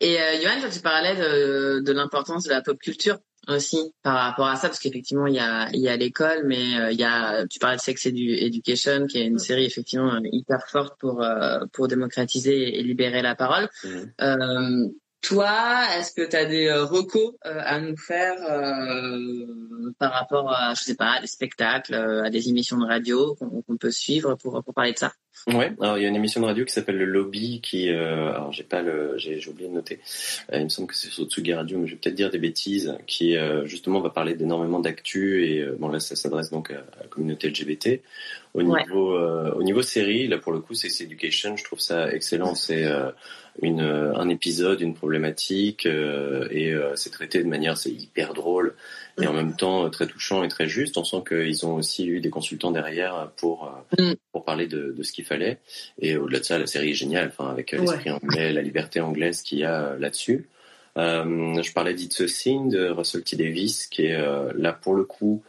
[0.00, 4.46] Et euh, Johan, tu parlais de, de l'importance de la pop culture aussi par rapport
[4.46, 7.02] à ça, parce qu'effectivement il y a, il y a l'école, mais euh, il y
[7.02, 11.26] a, tu parlais de Sex Education, qui est une série effectivement hyper forte pour
[11.72, 13.68] pour démocratiser et libérer la parole.
[13.82, 14.92] Mmh.
[15.22, 19.46] Toi, est-ce que tu as des euh, recos euh, à nous faire euh,
[19.96, 23.76] par rapport à, je sais pas, à des spectacles, à des émissions de radio qu'on
[23.76, 25.12] peut suivre pour, pour parler de ça?
[25.46, 28.52] Ouais, alors il y a une émission de radio qui s'appelle le Lobby qui, alors
[28.52, 30.00] j'ai pas le, j'ai oublié de noter.
[30.52, 32.94] il me semble que c'est sur Tsugi Radio, mais je vais peut-être dire des bêtises.
[33.06, 37.48] Qui justement va parler d'énormément d'actu et bon là ça s'adresse donc à, la communauté
[37.48, 38.02] LGBT.
[38.54, 42.54] Au niveau, au niveau série, là pour le coup c'est Education, je trouve ça excellent.
[42.54, 42.84] C'est
[43.60, 48.74] une, un épisode, une problématique, euh, et euh, c'est traité de manière c'est hyper drôle
[49.20, 50.96] et en même temps très touchant et très juste.
[50.96, 54.12] On sent qu'ils ont aussi eu des consultants derrière pour mm.
[54.32, 55.58] pour parler de, de ce qu'il fallait.
[56.00, 59.42] Et au-delà de ça, la série est géniale, enfin avec l'esprit anglais, la liberté anglaise
[59.42, 60.48] qu'il y a là-dessus.
[60.98, 64.18] Euh, je parlais d'It's a Sin de Russell T Davis, qui est
[64.56, 65.42] là pour le coup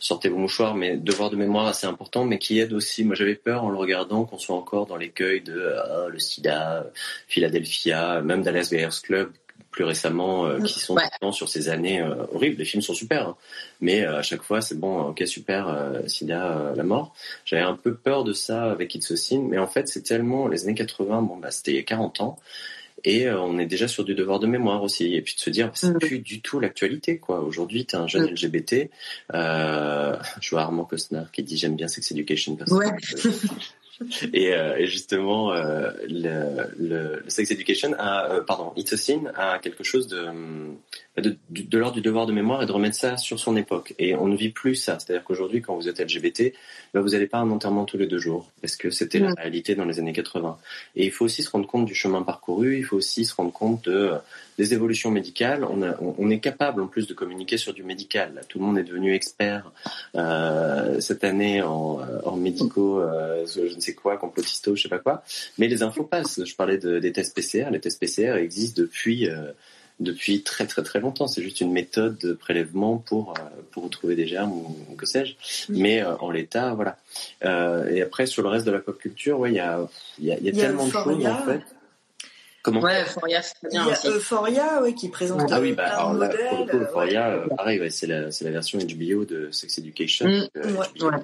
[0.00, 3.04] sortez vos mouchoirs, mais devoir de mémoire assez important, mais qui aide aussi.
[3.04, 6.86] Moi, j'avais peur en le regardant qu'on soit encore dans l'écueil de ah, le SIDA,
[7.28, 9.30] Philadelphia, même Dallas Bears Club
[9.70, 11.32] plus récemment, euh, qui sont ouais.
[11.32, 12.56] sur ces années euh, horribles.
[12.56, 13.36] Les films sont super, hein.
[13.80, 17.14] mais euh, à chaque fois, c'est bon, ok, super, SIDA, la mort.
[17.44, 20.48] J'avais un peu peur de ça avec It's a Sin, mais en fait, c'est tellement
[20.48, 22.38] les années 80, bon, bah, c'était il y a 40 ans.
[23.04, 25.14] Et euh, on est déjà sur du devoir de mémoire aussi.
[25.14, 25.98] Et puis de se dire, c'est mm.
[25.98, 27.40] plus du tout l'actualité, quoi.
[27.40, 28.34] Aujourd'hui, t'es un jeune mm.
[28.34, 28.90] LGBT.
[29.34, 32.56] Euh, je vois Armand Costner qui dit j'aime bien Sex Education.
[32.68, 32.86] Ouais.
[34.32, 39.58] et, euh, et, justement, le, le, le, Sex Education a, pardon, It's a Sin a
[39.58, 40.26] quelque chose de,
[41.16, 43.94] de, de, l'ordre du devoir de mémoire et de remettre ça sur son époque.
[43.98, 44.98] Et on ne vit plus ça.
[44.98, 46.52] C'est-à-dire qu'aujourd'hui, quand vous êtes LGBT,
[46.94, 49.32] ben, vous n'allez pas à un enterrement tous les deux jours, parce que c'était la
[49.32, 50.56] réalité dans les années 80.
[50.96, 53.52] Et il faut aussi se rendre compte du chemin parcouru, il faut aussi se rendre
[53.52, 54.12] compte de,
[54.56, 55.64] des évolutions médicales.
[55.64, 58.42] On, a, on, est capable en plus de communiquer sur du médical.
[58.48, 59.72] Tout le monde est devenu expert
[60.14, 64.98] euh, cette année en, en médicaux, euh, je ne sais quoi, complotisto, je sais pas
[64.98, 65.22] quoi.
[65.58, 66.44] Mais les infos passent.
[66.44, 67.70] Je parlais de, des tests PCR.
[67.70, 69.28] Les tests PCR existent depuis...
[69.28, 69.52] Euh,
[70.00, 71.28] depuis très très très longtemps.
[71.28, 75.34] C'est juste une méthode de prélèvement pour euh, pour retrouver des germes ou, que sais-je.
[75.68, 76.96] Mais euh, en l'état, voilà.
[77.44, 79.86] Euh, et après sur le reste de la pop culture, ouais, il y a
[80.18, 81.60] il y a, y a, tellement de choses en fait.
[82.62, 82.82] Comment?
[82.82, 85.50] Ouais, Euphoria, c'est bien Il y a Euphoria, oui, qui présente.
[85.50, 88.50] Ah oui, bah alors là, pour le coup, Euphoria, pareil, ouais, c'est la c'est la
[88.50, 90.48] version HBO de Sex Education, mm,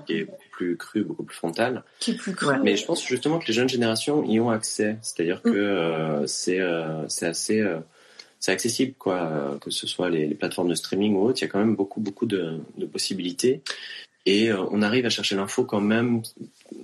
[0.06, 1.82] qui est beaucoup plus crue, beaucoup plus frontale.
[2.00, 2.58] Qui est plus crue.
[2.62, 4.96] Mais je pense justement que les jeunes générations y ont accès.
[5.02, 5.52] C'est-à-dire mm.
[5.52, 6.60] que c'est
[7.08, 7.62] c'est assez
[8.40, 11.38] c'est accessible, quoi, euh, que ce soit les, plateformes de streaming ou autres.
[11.40, 12.60] Il y a quand même beaucoup, beaucoup de,
[12.92, 13.62] possibilités.
[14.24, 16.22] Et euh, on arrive à chercher l'info quand même.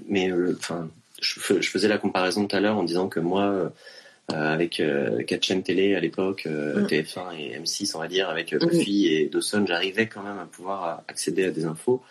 [0.08, 0.88] Mais euh, enfin,
[1.20, 3.72] je, faisais la comparaison tout à l'heure en disant que moi,
[4.28, 4.82] avec
[5.26, 6.86] quatre chaînes télé à l'époque, mm.
[6.86, 11.02] TF1 et M6, on va dire, avec Buffy et Dawson, j'arrivais quand même à pouvoir
[11.06, 12.02] accéder à des infos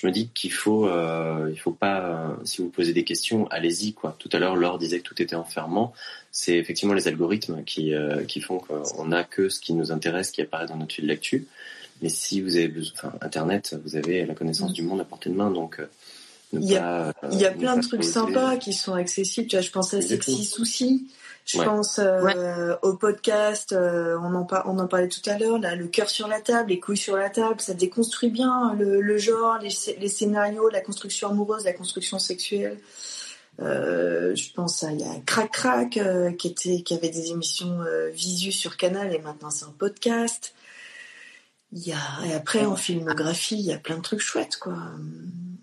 [0.00, 3.94] je me dis qu'il faut, euh, il faut pas, si vous posez des questions, allez-y
[3.94, 4.14] quoi.
[4.20, 5.92] Tout à l'heure, Laure disait que tout était enfermant.
[6.30, 10.30] C'est effectivement les algorithmes qui, euh, qui font qu'on n'a que ce qui nous intéresse,
[10.30, 11.48] qui apparaît dans notre fil d'actu.
[12.00, 15.30] Mais si vous avez besoin, enfin, Internet, vous avez la connaissance du monde à portée
[15.30, 15.80] de main, donc.
[15.80, 15.86] Euh,
[16.52, 19.48] il y a, il y a plein de trucs sympas qui sont accessibles.
[19.48, 21.08] Tu vois, je pense à Sexy Souci.
[21.48, 25.74] Je pense euh, au podcast, euh, on, en on en parlait tout à l'heure, là,
[25.76, 29.16] le cœur sur la table, les couilles sur la table, ça déconstruit bien le, le
[29.16, 32.78] genre, les, les, scénarios, la construction amoureuse, la construction sexuelle.
[33.60, 37.32] Euh, je pense à il y a Crac Crac euh, qui était qui avait des
[37.32, 40.54] émissions euh, visu sur Canal et maintenant c'est un podcast.
[41.72, 44.74] Il y a et après en filmographie il y a plein de trucs chouettes quoi.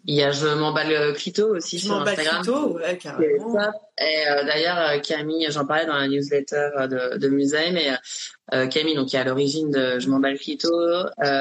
[0.08, 2.44] Il y a Je m'emballe Clito aussi sur Instagram.
[2.44, 3.58] Clito, ouais, carrément.
[3.98, 7.98] Et euh, d'ailleurs, euh, Camille, j'en parlais dans la newsletter de, de Musée, mais
[8.54, 10.70] euh, Camille, donc qui est à l'origine de Je m'emballe Clito,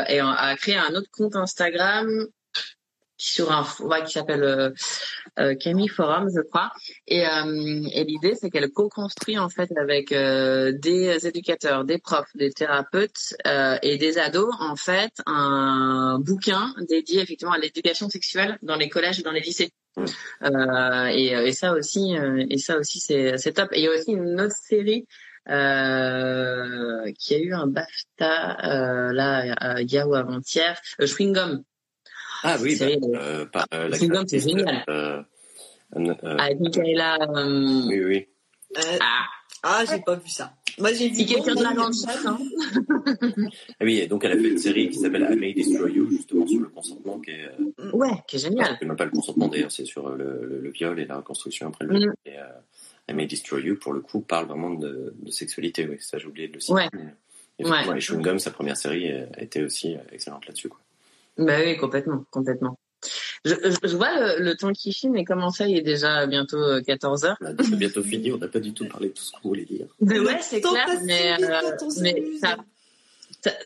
[0.09, 2.09] et a créé un autre compte Instagram
[3.17, 4.71] sur un ouais, qui s'appelle euh, euh,
[5.61, 6.71] Camille Forum, je crois.
[7.07, 12.53] Et, euh, et l'idée, c'est qu'elle co-construit en fait avec des éducateurs, des profs, des
[12.53, 13.35] thérapeutes
[13.83, 19.21] et des ados en fait un bouquin dédié effectivement à l'éducation sexuelle dans les collèges
[19.21, 19.73] et dans les lycées.
[20.43, 22.15] Euh, et, et, ça aussi,
[22.51, 23.69] et ça aussi, c'est top.
[23.73, 25.07] Et il y a aussi une autre série
[25.49, 31.63] euh, qui a eu un BAFTA euh, là hier ou avant-hier, Chewing Gum.
[32.47, 32.87] Ah oui, bah,
[33.19, 34.85] euh, par, euh, Chewing Gum, c'est génial.
[35.93, 37.19] Avec Michaela.
[37.89, 38.27] oui, oui.
[39.01, 39.25] Ah,
[39.63, 40.53] ah j'ai pas vu ça.
[40.79, 41.25] Moi, j'ai vu.
[41.25, 42.39] quelqu'un de la grande hein.
[43.81, 46.11] ah oui, et donc elle a fait une série qui s'appelle I May Destroy You,
[46.11, 47.49] justement sur le consentement, qui est.
[47.93, 48.77] Ouais, qui est génial.
[48.79, 51.87] C'est même pas le consentement d'ailleurs, c'est sur le, le, viol et la reconstruction après
[51.87, 52.11] le viol.
[52.27, 52.29] Mm.
[52.29, 52.37] Et,
[53.09, 55.87] I May Destroy You, pour le coup, parle vraiment de, de sexualité.
[55.89, 56.75] Oui, ça, j'ai oublié de le citer.
[56.75, 56.89] Ouais.
[57.59, 58.01] Et ouais.
[58.01, 60.69] Chewing Gum, sa première série, été aussi excellente là-dessus.
[60.69, 60.81] Quoi.
[61.37, 62.79] Bah oui, complètement, complètement.
[63.45, 66.81] Je, je, vois le, le, temps qui file, mais comment ça, il est déjà bientôt
[66.87, 67.37] 14 euh, heures?
[67.41, 69.67] Bah, C'est bientôt fini, on n'a pas du tout parlé de tout ce qu'on voulait
[69.67, 69.87] dire.
[70.01, 71.71] Mais ouais, c'est clair, mais, euh,
[72.01, 72.57] mais ça,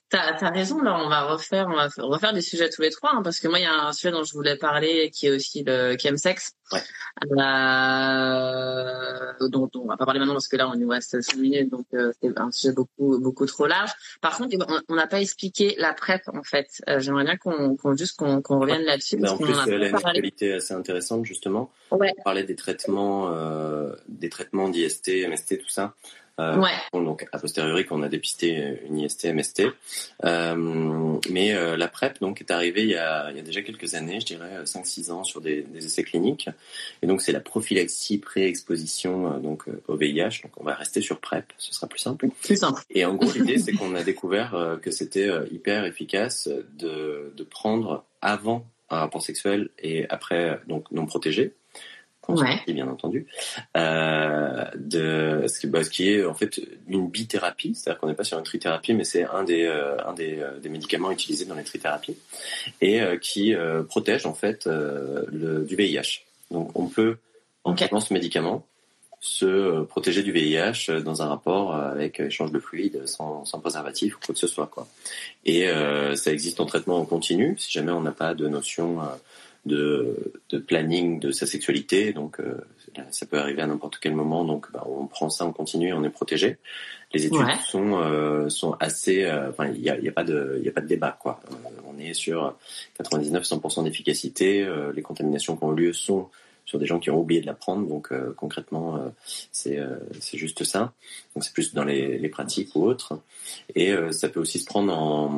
[0.09, 3.13] T'as as raison, là, on va refaire, on va refaire des sujets tous les trois,
[3.15, 5.31] hein, parce que moi, il y a un sujet dont je voulais parler qui est
[5.31, 6.55] aussi le chemsex.
[6.73, 6.81] Ouais.
[7.23, 11.71] Euh, dont, on va pas parler maintenant parce que là, on nous reste 5 minutes,
[11.71, 13.91] donc euh, c'est un sujet beaucoup, beaucoup trop large.
[14.21, 14.57] Par contre,
[14.89, 16.83] on n'a pas expliqué la PrEP, en fait.
[16.89, 19.25] Euh, J'aimerais bien qu'on qu juste qu'on revienne là-dessus.
[19.27, 21.71] en plus, elle a une actualité assez intéressante, justement.
[21.91, 22.13] Ouais.
[22.19, 25.95] On parlait des traitements, euh, des traitements d'IST, MST, tout ça.
[26.41, 26.71] Euh, ouais.
[26.93, 29.63] Donc a posteriori qu'on a dépisté une IST, MST.
[30.25, 33.63] Euh, mais euh, la PrEP donc est arrivée il y, a, il y a déjà
[33.63, 36.49] quelques années, je dirais 5-6 ans sur des, des, essais cliniques.
[37.03, 40.43] Et donc c'est la prophylaxie pré-exposition donc au VIH.
[40.43, 42.29] Donc on va rester sur PrEP, ce sera plus simple.
[42.43, 42.83] Plus simple.
[42.91, 48.05] Et en gros l'idée c'est qu'on a découvert que c'était hyper efficace de, de prendre
[48.23, 51.53] avant un rapport sexuel et après donc non protégé
[52.29, 52.61] ouais.
[52.67, 53.27] bien entendu,
[53.77, 58.15] euh, de ce qui, bah, ce qui est en fait une bithérapie, c'est-à-dire qu'on n'est
[58.15, 61.47] pas sur une trithérapie, mais c'est un des euh, un des, euh, des, médicaments utilisés
[61.47, 62.17] dans les trithérapies
[62.81, 63.55] et euh, qui
[63.89, 66.25] protège en fait le, du VIH.
[66.51, 67.17] Donc on peut
[67.65, 67.87] en okay.
[67.87, 68.67] prenant ce médicament
[69.21, 74.21] se protéger du VIH dans un rapport avec échange de fluide sans, sans préservatif ou
[74.25, 74.87] quoi que ce soit quoi.
[75.45, 75.69] Et
[76.15, 79.01] ça existe en traitement en continu si jamais on n'a pas de notion
[79.69, 82.13] de, de, planning de sa sexualité.
[82.13, 82.57] Donc, euh,
[83.11, 84.45] ça peut arriver à n'importe quel moment.
[84.45, 86.59] Donc, bah, on prend ça, on continue, on est protégé.
[87.13, 87.55] Les études ouais.
[87.67, 89.25] sont euh, sont assez.
[89.25, 91.41] Euh, il y a, y a, pas de il y a pas de débat quoi.
[91.87, 92.55] On est sur
[93.01, 94.69] 99-100% d'efficacité.
[94.95, 96.29] les contaminations qui ont lieu sont
[96.67, 97.89] sur des gens qui ont oublié de la prendre.
[97.89, 99.11] Donc concrètement,
[99.53, 99.79] c'est
[100.21, 100.93] c'est juste ça.
[101.35, 103.19] Donc c'est plus dans les, les, pratiques ou autres.
[103.75, 105.31] Et ça peut aussi se prendre en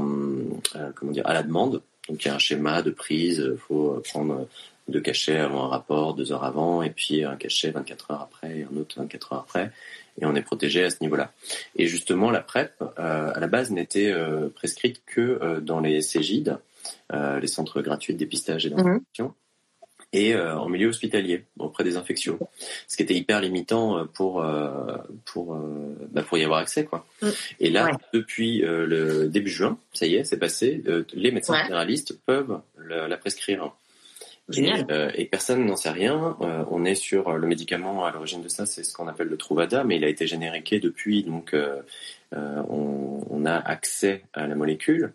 [0.97, 1.83] comment dire à la demande.
[2.09, 4.48] Donc il y a un schéma de prise, il faut prendre
[4.88, 8.59] deux cachets avant un rapport, deux heures avant, et puis un cachet 24 heures après,
[8.59, 9.70] et un autre 24 heures après,
[10.20, 11.32] et on est protégé à ce niveau-là.
[11.76, 16.01] Et justement, la PrEP, euh, à la base, n'était euh, prescrite que euh, dans les
[16.01, 16.59] CGID,
[17.12, 19.28] les centres gratuits de dépistage et d'information.
[19.28, 19.39] Mmh
[20.13, 22.39] et euh, en milieu hospitalier auprès des infectios,
[22.89, 25.57] ce qui était hyper limitant pour euh, pour
[26.11, 27.07] bah pour y avoir accès quoi.
[27.23, 27.29] Mm.
[27.61, 27.93] Et là, ouais.
[28.13, 30.83] depuis le début juin, ça y est, c'est passé.
[31.13, 31.63] les médecins ouais.
[31.65, 33.73] généralistes peuvent le, la prescrire.
[34.51, 34.81] Génial.
[34.81, 36.37] Et, euh, et, personne n'en sait rien.
[36.41, 39.37] Euh, on est sur le médicament à l'origine de ça, c'est ce qu'on appelle le
[39.37, 41.81] Truvada, mais il a été génériqué depuis, donc euh,
[42.33, 45.13] on, on, a accès à la molécule.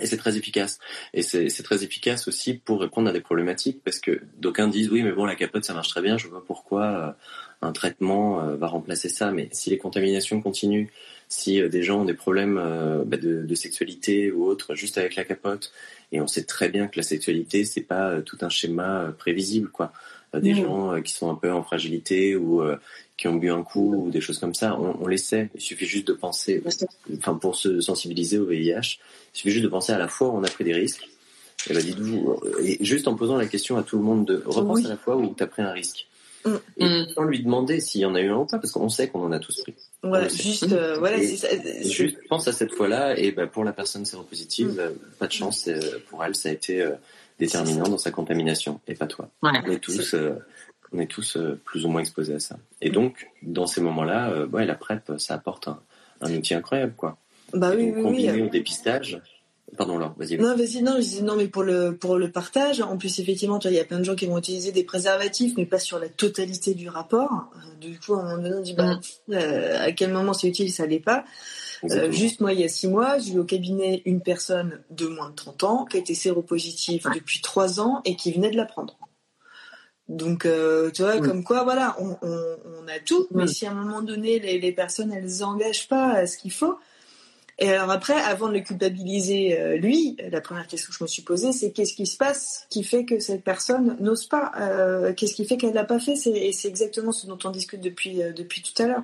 [0.00, 0.78] Et c'est très efficace.
[1.14, 5.02] Et c'est très efficace aussi pour répondre à des problématiques, parce que d'aucuns disent oui,
[5.02, 7.16] mais bon, la capote, ça marche très bien, je vois pourquoi
[7.62, 9.32] un traitement va remplacer ça.
[9.32, 10.88] Mais si les contaminations continuent,
[11.28, 12.56] si des gens ont des problèmes
[13.06, 15.72] bah, de, de, sexualité ou autre juste avec la capote,
[16.12, 19.92] et on sait très bien que la sexualité c'est pas tout un schéma prévisible, quoi.
[20.40, 20.64] Des mmh.
[20.64, 22.62] gens qui sont un peu en fragilité ou
[23.16, 25.48] qui ont bu un coup ou des choses comme ça, on, on les sait.
[25.54, 26.62] Il suffit juste de penser,
[27.18, 28.98] enfin pour se sensibiliser au VIH,
[29.34, 31.08] il suffit juste de penser à la fois où on a pris des risques.
[31.68, 34.78] Et ben dites-vous, et juste en posant la question à tout le monde de repense
[34.78, 34.86] oui.
[34.86, 36.06] à la fois où tu as pris un risque.
[36.44, 36.54] Mmh.
[36.76, 39.08] Et sans lui demander s'il y en a eu un ou pas, parce qu'on sait
[39.08, 39.74] qu'on en a tous pris.
[40.02, 41.48] Voilà, juste, euh, voilà, c'est ça.
[41.82, 45.16] Juste pense à cette fois-là, et ben pour la personne séropositive, mmh.
[45.18, 45.68] pas de chance,
[46.08, 46.92] pour elle, ça a été euh,
[47.38, 49.28] déterminant dans sa contamination, et pas toi.
[49.42, 50.34] Ouais, on est tous, euh,
[50.92, 52.56] on est tous plus ou moins exposés à ça.
[52.80, 55.80] Et donc, dans ces moments-là, ouais, la PrEP, ça apporte un,
[56.20, 57.18] un outil incroyable, quoi.
[57.52, 58.42] Bah et oui, donc, oui, combiné oui.
[58.42, 59.20] au dépistage.
[59.76, 60.38] Pardon, Laure, vas-y.
[60.38, 63.58] Non, vas-y, non, je dis non, mais pour le, pour le partage, en plus, effectivement,
[63.58, 65.80] tu vois, il y a plein de gens qui vont utiliser des préservatifs, mais pas
[65.80, 67.50] sur la totalité du rapport.
[67.80, 68.94] Du coup, à un moment donné, on dit, bah,
[69.28, 69.32] Mm.
[69.34, 71.24] euh, à quel moment c'est utile, ça l'est pas.
[71.90, 75.06] Euh, juste moi, il y a six mois, j'ai eu au cabinet une personne de
[75.08, 77.14] moins de 30 ans qui était séropositive Ouais.
[77.16, 78.96] depuis trois ans et qui venait de la prendre.
[80.08, 81.26] Donc, euh, tu vois, Mm.
[81.26, 83.48] comme quoi, voilà, on, on, on a tout, mais Mm.
[83.48, 86.78] si à un moment donné, les, les personnes, elles engagent pas à ce qu'il faut,
[87.58, 91.08] Et alors après, avant de le culpabiliser, euh, lui, la première question que je me
[91.08, 95.14] suis posée, c'est qu'est-ce qui se passe qui fait que cette personne n'ose pas euh,
[95.14, 96.14] Qu'est-ce qui fait qu'elle l'a pas fait?
[96.26, 99.02] Et c'est exactement ce dont on discute depuis euh, depuis tout à l'heure.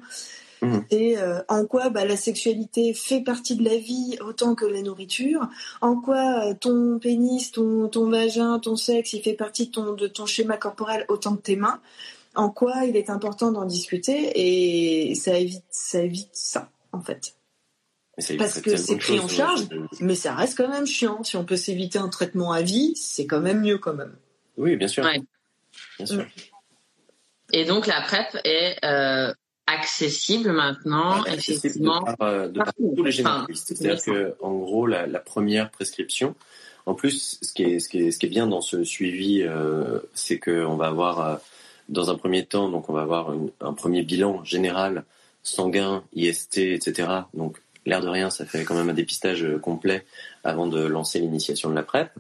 [0.61, 0.79] Mmh.
[0.93, 1.17] Et
[1.49, 5.49] en quoi bah, la sexualité fait partie de la vie autant que la nourriture?
[5.81, 10.07] En quoi ton pénis, ton, ton vagin, ton sexe, il fait partie de ton, de
[10.07, 11.81] ton schéma corporel autant que tes mains?
[12.37, 14.31] En quoi il est important d'en discuter?
[14.37, 17.35] Et ça évite, ça évite ça, en fait.
[18.17, 19.67] Parce que c'est pris en charge,
[20.01, 21.25] mais ça reste quand même chiant.
[21.25, 24.15] Si on peut s'éviter un traitement à vie, c'est quand même mieux quand même.
[24.59, 25.05] Oui, bien sûr.
[25.99, 26.27] Bien sûr.
[27.53, 29.33] Et donc la PrEP est euh,
[29.67, 32.61] accessible maintenant, effectivement, par, euh, de
[32.95, 33.69] tous les généralistes.
[33.69, 36.35] C'est-à-dire que, en gros, la, la, première prescription,
[36.87, 39.43] en plus, ce qui est, ce qui est, ce qui est bien dans ce suivi,
[39.43, 41.37] euh, c'est qu'on va avoir, euh,
[41.89, 45.05] dans un premier temps, donc on va avoir une, un premier bilan général
[45.43, 47.09] sanguin, IST, etc.
[47.35, 50.05] Donc l'air de rien, ça fait quand même un dépistage euh, complet
[50.45, 52.11] avant de lancer l'initiation de la PrEP.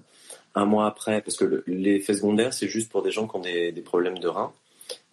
[0.54, 3.72] Un mois après, parce que l'effet secondaire, c'est juste pour des gens qui ont des,
[3.84, 4.52] problèmes de reins.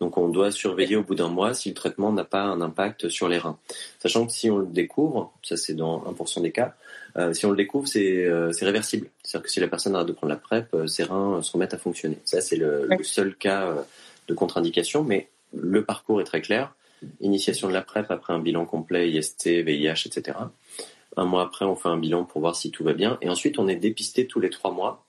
[0.02, 3.08] Donc on doit surveiller au bout d'un mois si le traitement n'a pas un impact
[3.08, 3.58] sur les reins.
[4.00, 6.76] Sachant que si on le découvre, ça c'est dans 1% des cas,
[7.16, 9.08] euh, si on le découvre, euh, c'est réversible.
[9.24, 11.78] C'est-à-dire que si la personne arrête de prendre la PrEP, ses reins se remettent à
[11.78, 12.18] fonctionner.
[12.26, 13.74] Ça c'est le, le, seul cas
[14.28, 16.74] de contre-indication, mais le parcours est très clair.
[17.22, 20.38] Initiation de la PrEP après un bilan complet IST, VIH, etc.
[21.18, 23.18] Un mois après, on fait un bilan pour voir si tout va bien.
[23.22, 25.06] Et ensuite, on est dépisté tous les trois mois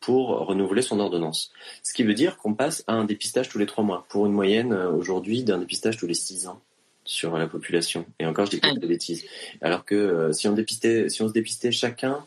[0.00, 1.52] pour renouveler son ordonnance.
[1.82, 4.32] Ce qui veut dire qu'on passe à un dépistage tous les trois mois, pour une
[4.32, 6.60] moyenne euh, aujourd'hui d'un dépistage tous les six ans
[7.04, 8.06] sur la population.
[8.18, 9.24] Et encore, je dis pas de bêtises.
[9.60, 12.24] Alors que euh, si on dépistait, si on se dépistait chacun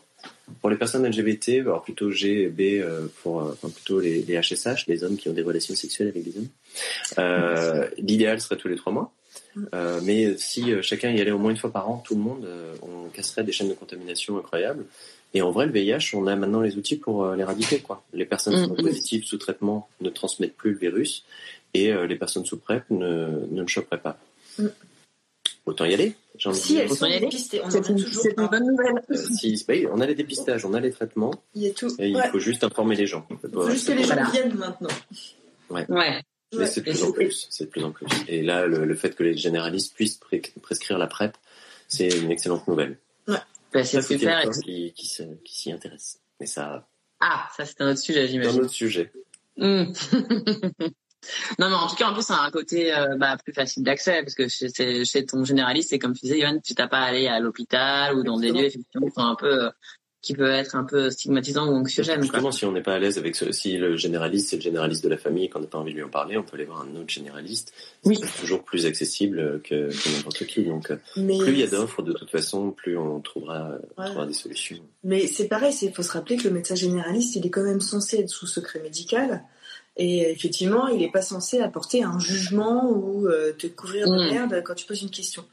[0.60, 4.22] pour les personnes LGBT, alors plutôt G et B euh, pour euh, enfin plutôt les,
[4.22, 6.48] les, HSH, les hommes qui ont des relations sexuelles avec des hommes.
[7.18, 9.12] Euh, L'idéal serait tous les trois mois.
[9.74, 12.46] Euh, mais si chacun y allait au moins une fois par an, tout le monde,
[12.82, 14.84] on casserait des chaînes de contamination incroyables.
[15.34, 17.80] Et en vrai, le VIH, on a maintenant les outils pour l'éradiquer.
[17.80, 18.02] Quoi.
[18.12, 18.82] Les personnes mm, mm.
[18.82, 21.24] positives sous traitement ne transmettent plus le virus
[21.74, 24.18] et les personnes sous PrEP ne, ne le choperaient pas.
[25.64, 26.14] Autant y aller.
[26.54, 29.02] Si elles sont dépistées, on C'est une bonne nouvelle.
[29.10, 31.32] Euh, si, on a les dépistages, on a les traitements.
[31.54, 31.88] Il y a tout.
[32.00, 33.26] Et il faut juste informer les gens.
[33.30, 34.88] Il faut juste que les gens viennent maintenant.
[35.70, 35.86] Ouais.
[35.88, 36.22] ouais.
[36.54, 37.46] Mais c'est de plus en plus.
[37.50, 38.06] C'est de plus en plus.
[38.28, 40.20] Et là, le, fait que les généralistes puissent
[40.60, 41.36] prescrire la PrEP,
[41.86, 42.98] c'est une excellente nouvelle.
[43.28, 43.38] Ouais.
[43.72, 44.50] Bah, c'est super.
[44.50, 45.08] Qui, qui,
[45.44, 46.20] qui s'y intéresse.
[46.40, 46.86] Mais ça.
[47.20, 48.60] Ah, ça c'est un autre sujet, j'imagine.
[48.60, 49.12] Un autre sujet.
[49.56, 49.92] Mmh.
[51.58, 53.82] Non, mais en tout cas, en plus, ça a un côté euh, bah, plus facile
[53.82, 56.98] d'accès, parce que chez, chez ton généraliste, c'est comme tu disais, Yoann, tu t'as pas
[56.98, 59.70] à aller à l'hôpital ou dans des lieux effectivement qui sont un peu euh,
[60.22, 62.22] qui peut être un peu stigmatisant ou anxiogène.
[62.22, 65.02] Justement, si on n'est pas à l'aise avec ce, si le généraliste c'est le généraliste
[65.02, 66.64] de la famille et qu'on n'a pas envie de lui en parler, on peut aller
[66.64, 67.72] voir un autre généraliste.
[68.04, 68.16] Oui.
[68.22, 70.62] C'est toujours plus accessible que, que n'importe qui.
[70.62, 74.26] Donc, euh, plus il y a d'offres, de toute façon, plus on trouvera, on trouvera
[74.26, 74.78] des solutions.
[75.02, 77.80] Mais c'est pareil, il faut se rappeler que le médecin généraliste, il est quand même
[77.80, 79.42] censé être sous secret médical.
[79.98, 84.30] Et effectivement, il n'est pas censé apporter un jugement ou euh, te couvrir de mm.
[84.30, 85.44] merde quand tu poses une question.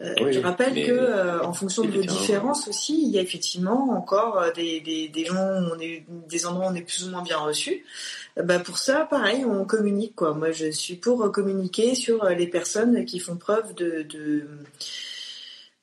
[0.00, 3.96] Euh, je rappelle que, euh, en fonction de vos différences aussi, il y a effectivement
[3.96, 7.22] encore des, des, des gens, on est, des endroits où on est plus ou moins
[7.22, 7.84] bien reçus.
[8.36, 10.34] Bah pour ça, pareil, on communique quoi.
[10.34, 14.48] Moi, je suis pour communiquer sur les personnes qui font preuve de, de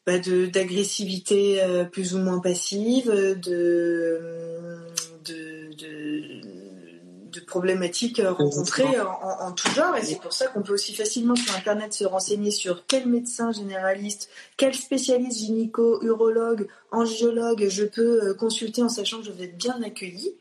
[0.05, 1.62] bah d'agressivité
[1.93, 3.38] plus ou moins passive, de,
[5.24, 6.61] de, de
[7.32, 9.96] de problématiques euh, rencontrées en, en, tout genre.
[9.96, 13.52] Et c'est pour ça qu'on peut aussi facilement sur Internet se renseigner sur quel médecin
[13.52, 19.46] généraliste, quel spécialiste gynéco, urologue, angiologue je peux euh, consulter en sachant que je vais
[19.46, 20.34] être bien accueillie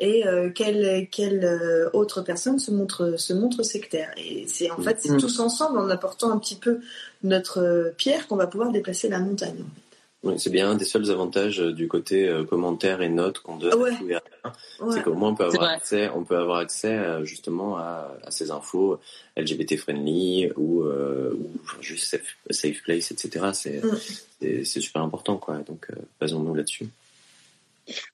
[0.00, 4.10] et euh, quelle, quelle autre personne se montre, se montre sectaire.
[4.16, 5.18] Et c'est en fait, c'est mm.
[5.18, 6.78] tous ensemble, en apportant un petit peu
[7.24, 9.64] notre pierre, qu'on va pouvoir déplacer la montagne.
[10.24, 13.56] Oui, c'est bien un des seuls avantages euh, du côté euh, commentaires et notes qu'on
[13.56, 13.92] donne ouais.
[14.92, 18.30] C'est qu'au moins on peut avoir accès, on peut avoir accès euh, justement à, à,
[18.32, 18.98] ces infos
[19.36, 21.50] LGBT friendly ou, ou
[21.80, 23.50] juste safe, safe, place, etc.
[23.52, 23.80] C'est
[24.40, 25.58] c'est super important quoi.
[25.58, 25.88] Donc
[26.20, 26.88] basons-nous là-dessus.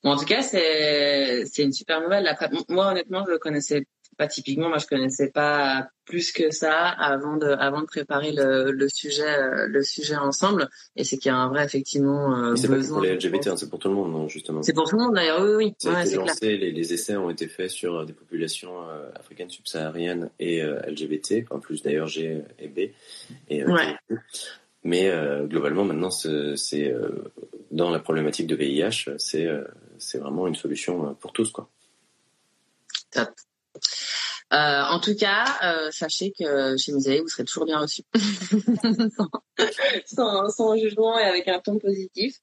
[0.03, 2.27] Bon, en tout cas, c'est une super nouvelle.
[2.27, 6.89] Après, moi honnêtement, je le connaissais pas typiquement, moi je connaissais pas plus que ça
[6.89, 10.69] avant de avant de préparer le, le sujet euh, le sujet ensemble.
[10.97, 13.57] Et c'est qu'il y a un vrai effectivement euh, c'est pas pour les LGBT, hein,
[13.57, 14.63] c'est pour tout le monde justement.
[14.63, 15.91] C'est pour tout le monde d'ailleurs, oui oui.
[15.91, 20.63] ouais, lancé, les, les, essais ont été faits sur des populations euh, africaines subsahariennes et
[20.63, 22.91] LGBT, en plus d'ailleurs G et B.
[23.49, 23.97] Et, ouais.
[24.83, 25.11] Mais
[25.45, 26.95] globalement maintenant c'est
[27.71, 29.49] dans la problématique de VIH, c'est
[29.99, 31.69] c'est vraiment une solution pour tous quoi.
[33.11, 33.31] Top.
[34.51, 35.45] En tout cas,
[35.91, 38.03] sachez que chez Musée, vous serez toujours bien reçu,
[40.07, 42.37] sans, sans, jugement et avec un ton positif.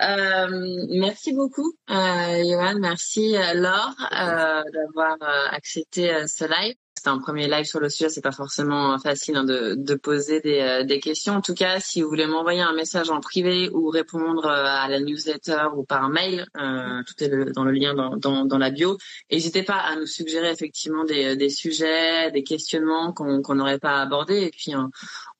[0.00, 2.78] Euh, merci beaucoup, euh, Johan.
[2.78, 6.76] Merci, euh, Laure, euh, d'avoir euh, accepté ce live.
[6.98, 10.82] C'est un premier live sur le sujet, c'est pas forcément facile hein, de, poser des,
[10.84, 11.34] des, questions.
[11.34, 14.98] En tout cas, si vous voulez m'envoyer un message en privé ou répondre à la
[14.98, 18.98] newsletter ou par mail, tout est dans le lien dans, la bio.
[19.30, 24.42] N'hésitez pas à nous suggérer effectivement des, sujets, des questionnements qu'on n'aurait pas abordés.
[24.42, 24.90] Et puis, on,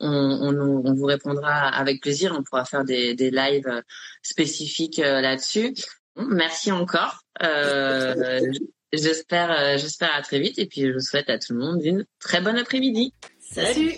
[0.00, 2.36] on, vous répondra avec plaisir.
[2.38, 3.82] On pourra faire des, lives
[4.22, 5.74] spécifiques là-dessus.
[6.16, 7.22] Merci encore.
[7.42, 8.50] Euh,
[8.92, 11.80] J'espère, euh, j'espère à très vite et puis je vous souhaite à tout le monde
[11.84, 13.12] une très bonne après-midi.
[13.38, 13.92] Salut.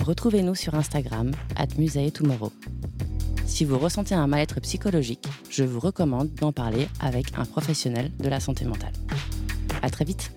[0.00, 1.68] Retrouvez-nous sur Instagram at
[2.10, 2.52] Tomorrow.
[3.46, 8.28] Si vous ressentez un mal-être psychologique, je vous recommande d'en parler avec un professionnel de
[8.28, 8.94] la santé mentale.
[9.82, 10.32] À très vite.